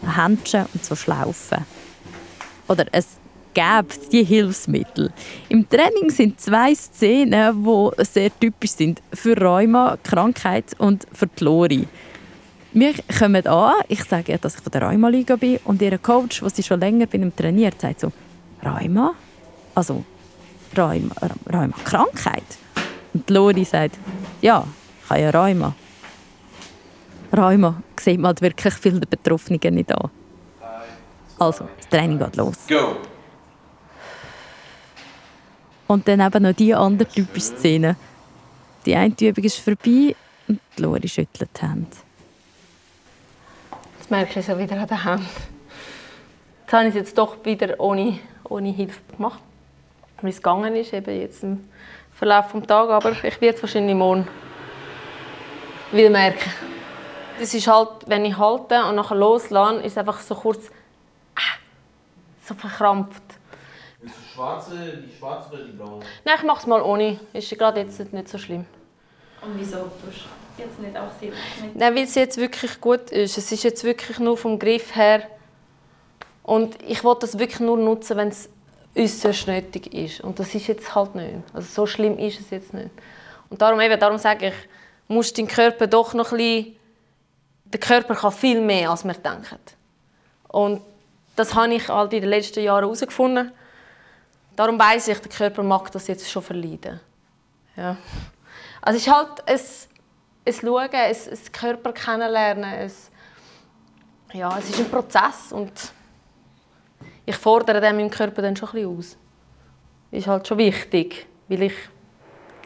Händchen 0.05 0.67
und 0.75 0.85
so 0.85 0.97
Schlaufen. 0.97 1.65
Oder 2.67 2.87
es 2.91 3.07
gäbe 3.55 3.95
die 4.11 4.25
Hilfsmittel. 4.25 5.13
Im 5.49 5.69
Training 5.69 6.11
sind 6.11 6.41
zwei 6.41 6.75
Szenen, 6.75 7.65
die 7.65 8.05
sehr 8.05 8.31
typisch 8.41 8.73
sind 8.73 9.01
für 9.13 9.41
Rheuma, 9.41 9.99
Krankheit 10.03 10.75
und 10.79 11.07
für 11.13 11.29
die 11.29 11.45
Lori. 11.45 11.89
Wir 12.75 12.95
kommen 13.19 13.47
an, 13.47 13.75
ich 13.89 14.03
sage, 14.05 14.39
dass 14.39 14.55
ich 14.55 14.63
von 14.63 14.73
der 14.73 14.83
Rheuma-Liga 14.83 15.37
bin 15.37 15.59
und 15.65 15.83
ihr 15.83 15.99
Coach, 15.99 16.41
der 16.41 16.49
sie 16.49 16.63
schon 16.63 16.81
länger 16.81 17.07
bei 17.07 17.19
ihm 17.19 17.35
trainiert, 17.35 17.79
sagt 17.79 18.01
so, 18.01 18.13
Rheuma? 18.65 19.15
Also 19.75 20.03
Rheuma, 20.75 21.15
Rheuma 21.53 21.75
Krankheit? 21.85 22.45
Und 23.13 23.29
Lori 23.29 23.65
sagt, 23.65 23.99
ja, 24.41 24.67
ich 25.05 25.11
habe 25.11 25.21
ja 25.21 25.31
Rheuma. 25.31 25.75
Rheuma 27.37 27.83
sieht 28.01 28.19
man 28.19 28.29
halt 28.29 28.41
wirklich 28.41 28.73
viele 28.75 29.01
der 29.01 29.07
Betroffenen 29.07 29.75
nicht 29.75 29.93
an. 29.93 30.11
Also, 31.39 31.69
das 31.77 31.89
Training 31.91 32.19
geht 32.19 32.37
los. 32.37 32.57
Go! 32.69 32.97
Und 35.89 36.09
dann 36.09 36.21
eben 36.21 36.43
noch 36.43 36.55
die 36.55 36.75
andere 36.75 37.09
typische 37.09 37.57
Szene. 37.57 37.97
Die 38.87 38.97
eine 38.97 39.15
Übung 39.21 39.45
ist 39.45 39.59
vorbei 39.59 40.17
und 40.49 40.59
die 40.79 40.83
Lori 40.83 41.09
schüttelt 41.09 41.51
die 41.55 41.67
Hände. 41.67 42.02
Merke 44.13 44.41
ich 44.41 44.47
es 44.47 44.55
auch 44.55 44.59
wieder 44.59 44.79
an 44.79 44.87
der 44.87 45.05
Hand. 45.05 45.27
Jetzt 46.61 46.73
habe 46.75 46.83
ich 46.83 46.91
es 46.91 46.95
jetzt 46.97 47.17
doch 47.17 47.43
wieder 47.47 47.81
ohne, 47.81 48.19
ohne 48.45 48.69
Hilfe 48.69 49.01
gemacht. 49.17 49.41
Wie 50.21 50.29
es 50.29 50.37
gegangen 50.37 50.77
ist, 50.77 50.93
eben 50.93 51.19
jetzt 51.19 51.43
im 51.43 51.67
Verlauf 52.13 52.53
des 52.53 52.67
Tages. 52.67 52.93
Aber 52.93 53.13
ich 53.13 53.41
werde 53.41 53.57
es 53.57 53.63
wahrscheinlich 53.63 53.95
morgen 53.95 54.29
wieder 55.93 56.11
merken. 56.11 56.53
Das 57.41 57.55
ist 57.55 57.67
halt, 57.67 57.89
wenn 58.05 58.27
ich 58.27 58.37
halte 58.37 58.85
und 58.85 58.97
nachher 58.97 59.17
loslasse, 59.17 59.77
ist 59.77 59.93
es 59.93 59.97
einfach 59.97 60.21
so 60.21 60.35
kurz 60.35 60.71
ah, 61.35 61.57
so 62.45 62.53
verkrampft. 62.53 63.23
Willst 64.03 64.17
du 64.19 64.35
schwarze, 64.35 64.99
die 64.99 65.17
schwarze 65.17 65.55
oder 65.55 65.65
die 65.65 65.73
blaue? 65.73 66.01
Nein, 66.27 66.35
ich 66.37 66.43
mache 66.43 66.61
es 66.61 66.67
mal 66.67 66.83
ohne. 66.83 67.19
Ist 67.33 67.51
gerade 67.59 67.81
jetzt 67.81 68.13
nicht 68.13 68.29
so 68.29 68.37
schlimm. 68.37 68.67
Und 69.41 69.59
wieso 69.59 69.79
du 69.79 70.13
jetzt 70.59 70.79
nicht 70.79 70.97
auch 70.97 71.11
mit? 71.21 71.77
Nein, 71.77 71.95
weil 71.95 72.05
es 72.05 72.15
jetzt 72.15 72.37
wirklich 72.37 72.81
gut 72.81 73.11
ist. 73.11 73.39
Es 73.39 73.51
ist 73.53 73.63
jetzt 73.65 73.85
wirklich 73.85 74.19
nur 74.19 74.37
vom 74.37 74.59
Griff 74.59 74.95
her. 74.95 75.23
Und 76.43 76.81
ich 76.83 77.05
will 77.05 77.17
das 77.21 77.39
wirklich 77.39 77.61
nur 77.61 77.77
nutzen, 77.77 78.17
wenn 78.17 78.29
es 78.29 78.49
äußerst 78.97 79.47
nötig 79.47 79.93
ist. 79.95 80.21
Und 80.21 80.39
das 80.39 80.55
ist 80.55 80.67
jetzt 80.67 80.95
halt 80.95 81.15
nicht. 81.15 81.35
Also 81.53 81.69
so 81.69 81.87
schlimm 81.87 82.19
ist 82.19 82.41
es 82.41 82.51
jetzt 82.51 82.75
nicht. 82.75 82.91
Und 83.49 83.63
darum, 83.63 83.81
eben, 83.81 83.99
darum 83.99 84.19
sage 84.19 84.49
ich, 84.49 84.55
musst 85.09 85.39
deinen 85.39 85.49
Körper 85.49 85.87
doch 85.87 86.15
noch 86.15 86.33
ein 86.33 86.39
bisschen... 86.39 86.77
Der 87.65 87.81
Körper 87.81 88.15
kann 88.15 88.33
viel 88.33 88.61
mehr, 88.61 88.91
als 88.91 89.03
wir 89.05 89.15
denken. 89.15 89.59
Und 90.49 90.83
das 91.37 91.55
habe 91.55 91.73
ich 91.73 91.89
halt 91.89 92.13
in 92.13 92.21
den 92.21 92.29
letzten 92.29 92.63
Jahren 92.63 92.85
herausgefunden. 92.85 93.51
Darum 94.55 94.79
weiß 94.79 95.09
ich, 95.09 95.19
der 95.19 95.31
Körper 95.31 95.63
mag 95.63 95.91
das 95.93 96.07
jetzt 96.07 96.31
schon 96.31 96.43
verleiden. 96.43 97.01
Ja. 97.77 97.97
Also 98.83 98.99
es 98.99 99.07
ist 99.07 99.13
halt 99.13 99.49
ein, 99.49 99.61
ein 100.45 100.53
Schauen, 100.53 100.91
ein, 100.91 101.15
ein 101.15 101.53
Körper 101.53 101.93
kennenlernen. 101.93 102.65
Ein, 102.65 102.91
ja, 104.33 104.59
es 104.59 104.71
ist 104.71 104.81
ein 104.81 104.91
Prozess 104.91 105.53
und 105.53 105.73
ich 107.25 107.37
fordere 107.37 107.81
dem 107.81 107.99
im 107.99 108.11
Körper 108.11 108.43
dann 108.43 108.57
schon 108.57 108.69
ein 108.71 108.75
bisschen 108.75 108.99
aus. 108.99 109.19
Ist 110.11 110.27
halt 110.27 110.47
schon 110.47 110.59
wichtig, 110.59 111.27
weil 111.49 111.63
ich, 111.63 111.75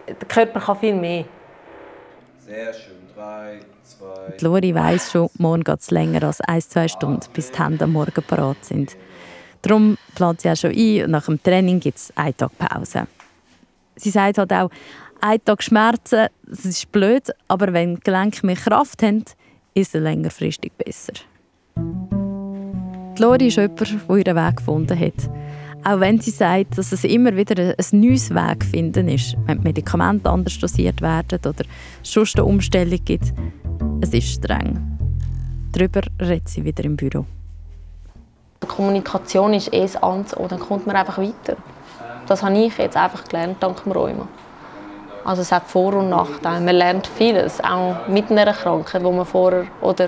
der 0.07 0.29
Körper 0.29 0.61
kann 0.61 0.79
viel 0.79 0.95
mehr. 0.95 1.25
Sehr 2.39 2.73
schön. 2.73 2.97
Drei, 3.15 3.61
zwei. 3.83 4.35
Die 4.39 4.45
Lori 4.45 4.75
weiss 4.75 5.11
schon, 5.11 5.31
morgen 5.39 5.65
geht 5.65 5.81
es 5.81 5.91
länger 5.91 6.23
als 6.25 6.41
ein, 6.43 6.61
zwei 6.61 6.87
Stunden, 6.87 7.27
bis 7.33 7.51
die 7.51 7.59
Hände 7.59 7.85
am 7.85 7.93
Morgen 7.93 8.23
parat 8.23 8.65
sind. 8.65 8.97
Darum 9.62 9.97
plant 10.15 10.43
sie 10.43 10.51
auch 10.51 10.57
schon 10.57 10.71
ein 10.71 11.05
und 11.05 11.11
nach 11.11 11.25
dem 11.25 11.43
Training 11.43 11.81
gibt 11.81 11.99
es 11.99 12.12
einen 12.17 12.37
Tag 12.37 12.57
Pause. 12.59 13.07
Sie 13.97 14.11
sagt 14.11 14.39
halt 14.39 14.53
auch, 14.53 14.71
ein 15.20 15.44
Tag 15.44 15.62
Schmerzen, 15.62 16.29
das 16.46 16.64
ist 16.64 16.92
blöd, 16.92 17.31
aber 17.48 17.72
wenn 17.72 18.00
Gelenke 18.00 18.46
mehr 18.46 18.57
Kraft 18.57 19.02
haben, 19.02 19.24
ist 19.74 19.94
es 19.94 20.00
längerfristig 20.00 20.72
besser. 20.72 21.12
Die 21.76 23.22
Lori 23.22 23.48
ist 23.48 23.57
jemand, 23.57 23.81
der 23.81 24.16
ihren 24.16 24.37
Weg 24.37 24.57
gefunden 24.57 24.98
hat. 24.98 25.31
Auch 25.85 26.00
wenn 26.00 26.20
sie 26.20 26.31
sagt, 26.31 26.79
dass 26.79 26.92
es 26.92 27.05
immer 27.05 27.37
wieder 27.37 27.74
ein 27.79 28.00
neues 28.00 28.31
Weg 28.31 28.64
finden 28.64 29.09
ist, 29.09 29.37
wenn 29.46 29.62
Medikamente 29.62 30.29
anders 30.29 30.59
dosiert 30.59 31.00
werden 31.00 31.38
oder 31.38 31.64
sonst 32.02 32.37
eine 32.37 32.44
Umstellung 32.44 32.98
gibt. 33.05 33.33
Es 34.00 34.12
ist 34.12 34.29
streng. 34.29 34.98
Darüber 35.72 36.00
redet 36.20 36.48
sie 36.48 36.64
wieder 36.64 36.85
im 36.85 36.96
Büro. 36.96 37.24
Die 38.62 38.66
Kommunikation 38.66 39.55
ist 39.55 39.72
eh 39.72 39.83
das 39.83 39.96
und 40.35 40.50
dann 40.50 40.59
kommt 40.59 40.87
man 40.87 40.96
einfach 40.96 41.18
weiter. 41.18 41.57
Das 42.26 42.42
habe 42.42 42.59
ich 42.59 42.76
jetzt 42.79 42.96
einfach 42.96 43.24
gelernt, 43.24 43.59
dank 43.61 43.83
dem 43.85 43.92
Rheuma. 43.92 44.26
Also 45.27 45.43
es 45.43 45.51
hat 45.51 45.65
Vor- 45.67 45.95
und 45.95 46.09
Nachteile. 46.09 46.61
Man 46.61 46.77
lernt 46.77 47.09
vieles, 47.09 47.62
auch 47.62 48.07
mit 48.07 48.31
einer 48.31 48.53
Krankheit, 48.53 49.03
die 49.03 49.11
man 49.11 49.27
vorher 49.27 49.67
oder 49.81 50.07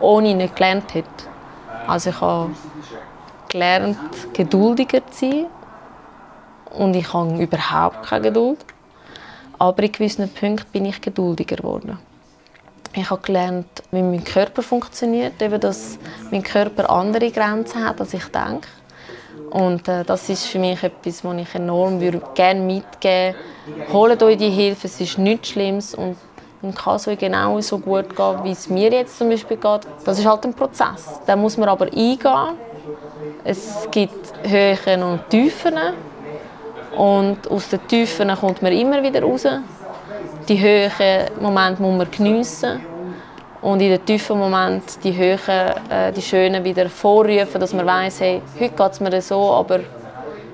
ohne 0.00 0.34
nicht 0.34 0.56
gelernt 0.56 0.94
hat. 0.94 1.04
Also 1.86 2.08
ich 2.08 2.20
habe 2.22 2.50
gelernt, 3.50 3.98
geduldiger 4.32 5.06
zu 5.10 5.26
sein. 5.30 5.46
Und 6.70 6.96
ich 6.96 7.12
habe 7.12 7.36
überhaupt 7.36 8.06
keine 8.06 8.22
Geduld. 8.22 8.64
Aber 9.58 9.82
in 9.82 9.92
gewissen 9.92 10.26
Punkten 10.32 10.70
bin 10.72 10.86
ich 10.86 11.02
geduldiger 11.02 11.56
geworden. 11.56 11.98
Ich 12.94 13.10
habe 13.10 13.20
gelernt, 13.20 13.82
wie 13.90 14.02
mein 14.02 14.24
Körper 14.24 14.62
funktioniert, 14.62 15.40
eben, 15.42 15.60
dass 15.60 15.98
mein 16.30 16.42
Körper 16.42 16.88
andere 16.88 17.30
Grenzen 17.30 17.86
hat, 17.86 18.00
als 18.00 18.14
ich 18.14 18.24
denke. 18.24 18.68
Und 19.50 19.88
äh, 19.88 20.04
das 20.04 20.28
ist 20.28 20.46
für 20.46 20.58
mich 20.58 20.82
etwas, 20.82 21.24
was 21.24 21.36
ich 21.36 21.54
enorm 21.54 22.00
würde 22.00 22.20
gerne 22.34 22.60
mitgeben 22.60 23.34
würde. 23.66 23.92
Holt 23.92 24.22
euch 24.22 24.36
die 24.36 24.50
Hilfe, 24.50 24.86
es 24.86 25.00
ist 25.00 25.18
nichts 25.18 25.48
Schlimmes 25.48 25.94
und 25.94 26.16
dann 26.62 26.74
kann 26.74 26.96
es 26.96 27.06
euch 27.06 27.18
genau 27.18 27.60
so 27.60 27.78
gut 27.78 28.14
gehen, 28.16 28.44
wie 28.44 28.50
es 28.50 28.68
mir 28.68 28.90
jetzt 28.90 29.18
zum 29.18 29.28
Beispiel 29.28 29.56
geht. 29.56 29.80
Das 30.04 30.18
ist 30.18 30.26
halt 30.26 30.44
ein 30.44 30.54
Prozess. 30.54 31.20
Da 31.26 31.36
muss 31.36 31.56
man 31.56 31.68
aber 31.68 31.86
eingehen. 31.86 32.56
Es 33.44 33.86
gibt 33.90 34.32
Höhen 34.42 35.02
und 35.02 35.28
Tiefen. 35.30 35.74
Und 36.96 37.50
aus 37.50 37.68
den 37.68 37.86
Tiefen 37.86 38.34
kommt 38.34 38.62
man 38.62 38.72
immer 38.72 39.02
wieder 39.02 39.22
raus. 39.22 39.46
Die 40.48 40.60
Höhen 40.60 40.90
Momente 41.40 41.82
muss 41.82 41.98
man 41.98 42.10
geniessen. 42.10 42.80
Und 43.62 43.80
in 43.80 43.90
den 43.90 44.04
tiefen 44.04 44.38
Momenten 44.38 45.00
die 45.02 45.16
Höhen, 45.16 45.38
äh, 45.90 46.12
die 46.12 46.22
Schönen 46.22 46.62
wieder 46.62 46.88
vorrufen, 46.88 47.60
dass 47.60 47.72
man 47.72 47.86
weiß, 47.86 48.20
hey, 48.20 48.42
heute 48.60 48.74
geht 48.74 48.92
es 48.92 49.00
mir 49.00 49.22
so, 49.22 49.52
aber 49.52 49.80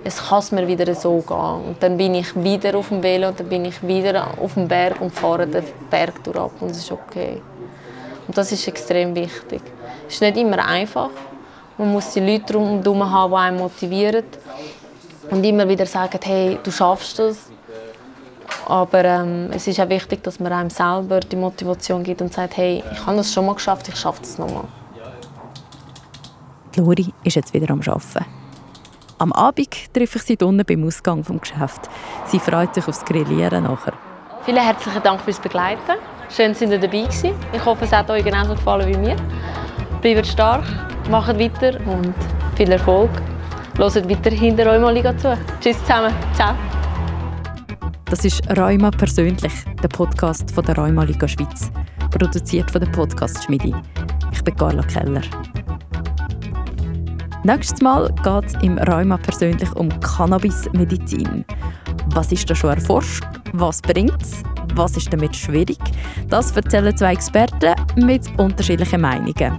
es 0.04 0.28
kann 0.28 0.42
mir 0.52 0.66
wieder 0.66 0.94
so 0.94 1.18
gehen. 1.18 1.66
Und 1.66 1.76
dann 1.80 1.96
bin 1.96 2.14
ich 2.14 2.34
wieder 2.34 2.76
auf 2.76 2.88
dem 2.88 3.02
Velo 3.02 3.28
und 3.28 3.40
dann 3.40 3.48
bin 3.48 3.64
ich 3.64 3.86
wieder 3.86 4.28
auf 4.40 4.54
dem 4.54 4.68
Berg 4.68 5.00
und 5.00 5.12
fahre 5.12 5.46
den 5.46 5.64
Berg 5.90 6.22
durch 6.24 6.50
und 6.60 6.70
es 6.70 6.78
ist 6.78 6.92
okay. 6.92 7.40
Und 8.26 8.36
das 8.36 8.52
ist 8.52 8.66
extrem 8.68 9.14
wichtig. 9.14 9.62
Es 10.06 10.14
ist 10.14 10.22
nicht 10.22 10.36
immer 10.36 10.66
einfach. 10.66 11.10
Man 11.78 11.92
muss 11.92 12.12
die 12.12 12.20
Leute 12.20 12.54
herum 12.54 13.10
haben, 13.10 13.30
die 13.30 13.36
einen 13.36 13.58
motivieren 13.58 14.24
und 15.30 15.44
immer 15.44 15.68
wieder 15.68 15.86
sagen, 15.86 16.20
hey, 16.22 16.58
du 16.62 16.70
schaffst 16.70 17.18
das. 17.18 17.50
Aber 18.66 19.04
ähm, 19.04 19.50
es 19.52 19.66
ist 19.66 19.80
auch 19.80 19.88
wichtig, 19.88 20.22
dass 20.22 20.40
man 20.40 20.52
einem 20.52 20.70
selber 20.70 21.20
die 21.20 21.36
Motivation 21.36 22.02
gibt 22.02 22.22
und 22.22 22.32
sagt, 22.32 22.56
hey, 22.56 22.82
ich 22.92 23.06
habe 23.06 23.16
das 23.16 23.32
schon 23.32 23.46
mal 23.46 23.54
geschafft, 23.54 23.88
ich 23.88 23.96
schaffe 23.96 24.20
das 24.20 24.38
nochmal. 24.38 24.64
Lori 26.76 27.12
ist 27.24 27.36
jetzt 27.36 27.52
wieder 27.52 27.70
am 27.70 27.80
Arbeiten. 27.80 28.24
Am 29.18 29.32
Abend 29.32 29.92
treffe 29.92 30.18
ich 30.18 30.22
sie 30.24 30.38
unten 30.42 30.64
beim 30.64 30.84
Ausgang 30.84 31.22
vom 31.22 31.40
Geschäft. 31.40 31.82
Sie 32.26 32.38
freut 32.38 32.74
sich 32.74 32.88
aufs 32.88 33.04
Grillieren 33.04 33.64
nachher. 33.64 33.92
Vielen 34.44 34.64
herzlichen 34.64 35.02
Dank 35.02 35.20
fürs 35.20 35.38
Begleiten. 35.38 35.96
Schön, 36.34 36.52
dass 36.52 36.62
ihr 36.62 36.68
dabei 36.68 37.02
gewesen. 37.02 37.32
Ich 37.52 37.64
hoffe, 37.64 37.84
es 37.84 37.92
hat 37.92 38.10
euch 38.10 38.24
genauso 38.24 38.54
gefallen 38.54 38.88
wie 38.88 38.96
mir. 38.96 39.16
Bleibt 40.00 40.26
stark, 40.26 40.64
macht 41.10 41.38
weiter 41.38 41.78
und 41.86 42.14
viel 42.56 42.72
Erfolg. 42.72 43.10
Hört 43.76 44.08
weiter 44.08 44.30
hinter 44.30 44.66
Rheuma 44.66 44.90
Liga 44.90 45.16
zu. 45.16 45.38
Tschüss 45.60 45.78
zusammen. 45.80 46.12
Ciao. 46.34 46.54
Das 48.12 48.26
ist 48.26 48.46
Rheuma 48.58 48.90
persönlich, 48.90 49.54
der 49.82 49.88
Podcast 49.88 50.50
von 50.50 50.62
der 50.66 50.76
Rheuma 50.76 51.04
Liga 51.04 51.26
Schweiz, 51.26 51.72
produziert 52.10 52.70
von 52.70 52.82
der 52.82 52.90
Podcast 52.90 53.42
Schmidi. 53.42 53.74
Ich 54.30 54.44
bin 54.44 54.54
Carla 54.54 54.82
Keller. 54.82 55.22
Nächstes 57.42 57.80
Mal 57.80 58.14
geht 58.22 58.44
es 58.48 58.62
im 58.62 58.76
Rheuma 58.76 59.16
persönlich 59.16 59.74
um 59.76 59.88
Cannabismedizin. 60.00 61.46
Was 62.08 62.30
ist 62.30 62.50
da 62.50 62.54
schon 62.54 62.74
erforscht? 62.74 63.24
Was 63.54 63.80
bringt 63.80 64.20
es? 64.20 64.42
Was 64.74 64.94
ist 64.98 65.10
damit 65.10 65.34
schwierig? 65.34 65.78
Das 66.28 66.54
erzählen 66.54 66.94
zwei 66.94 67.14
Experten 67.14 67.72
mit 67.96 68.28
unterschiedlichen 68.38 69.00
Meinungen. 69.00 69.58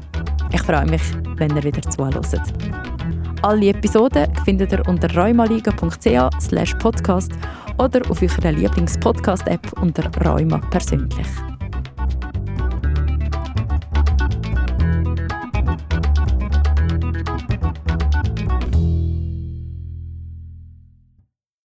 Ich 0.52 0.62
freue 0.62 0.86
mich, 0.86 1.02
wenn 1.38 1.56
ihr 1.56 1.64
wieder 1.64 1.82
zuhört. 1.82 2.93
Alle 3.44 3.72
Episoden 3.72 4.34
findet 4.46 4.72
ihr 4.72 4.88
unter 4.88 5.14
rheumaliga.ch 5.14 6.80
podcast 6.80 7.34
oder 7.78 8.00
auf 8.10 8.22
eurer 8.22 8.52
Lieblings-Podcast-App 8.54 9.82
unter 9.82 10.10
Rheuma 10.24 10.60
persönlich. 10.70 11.28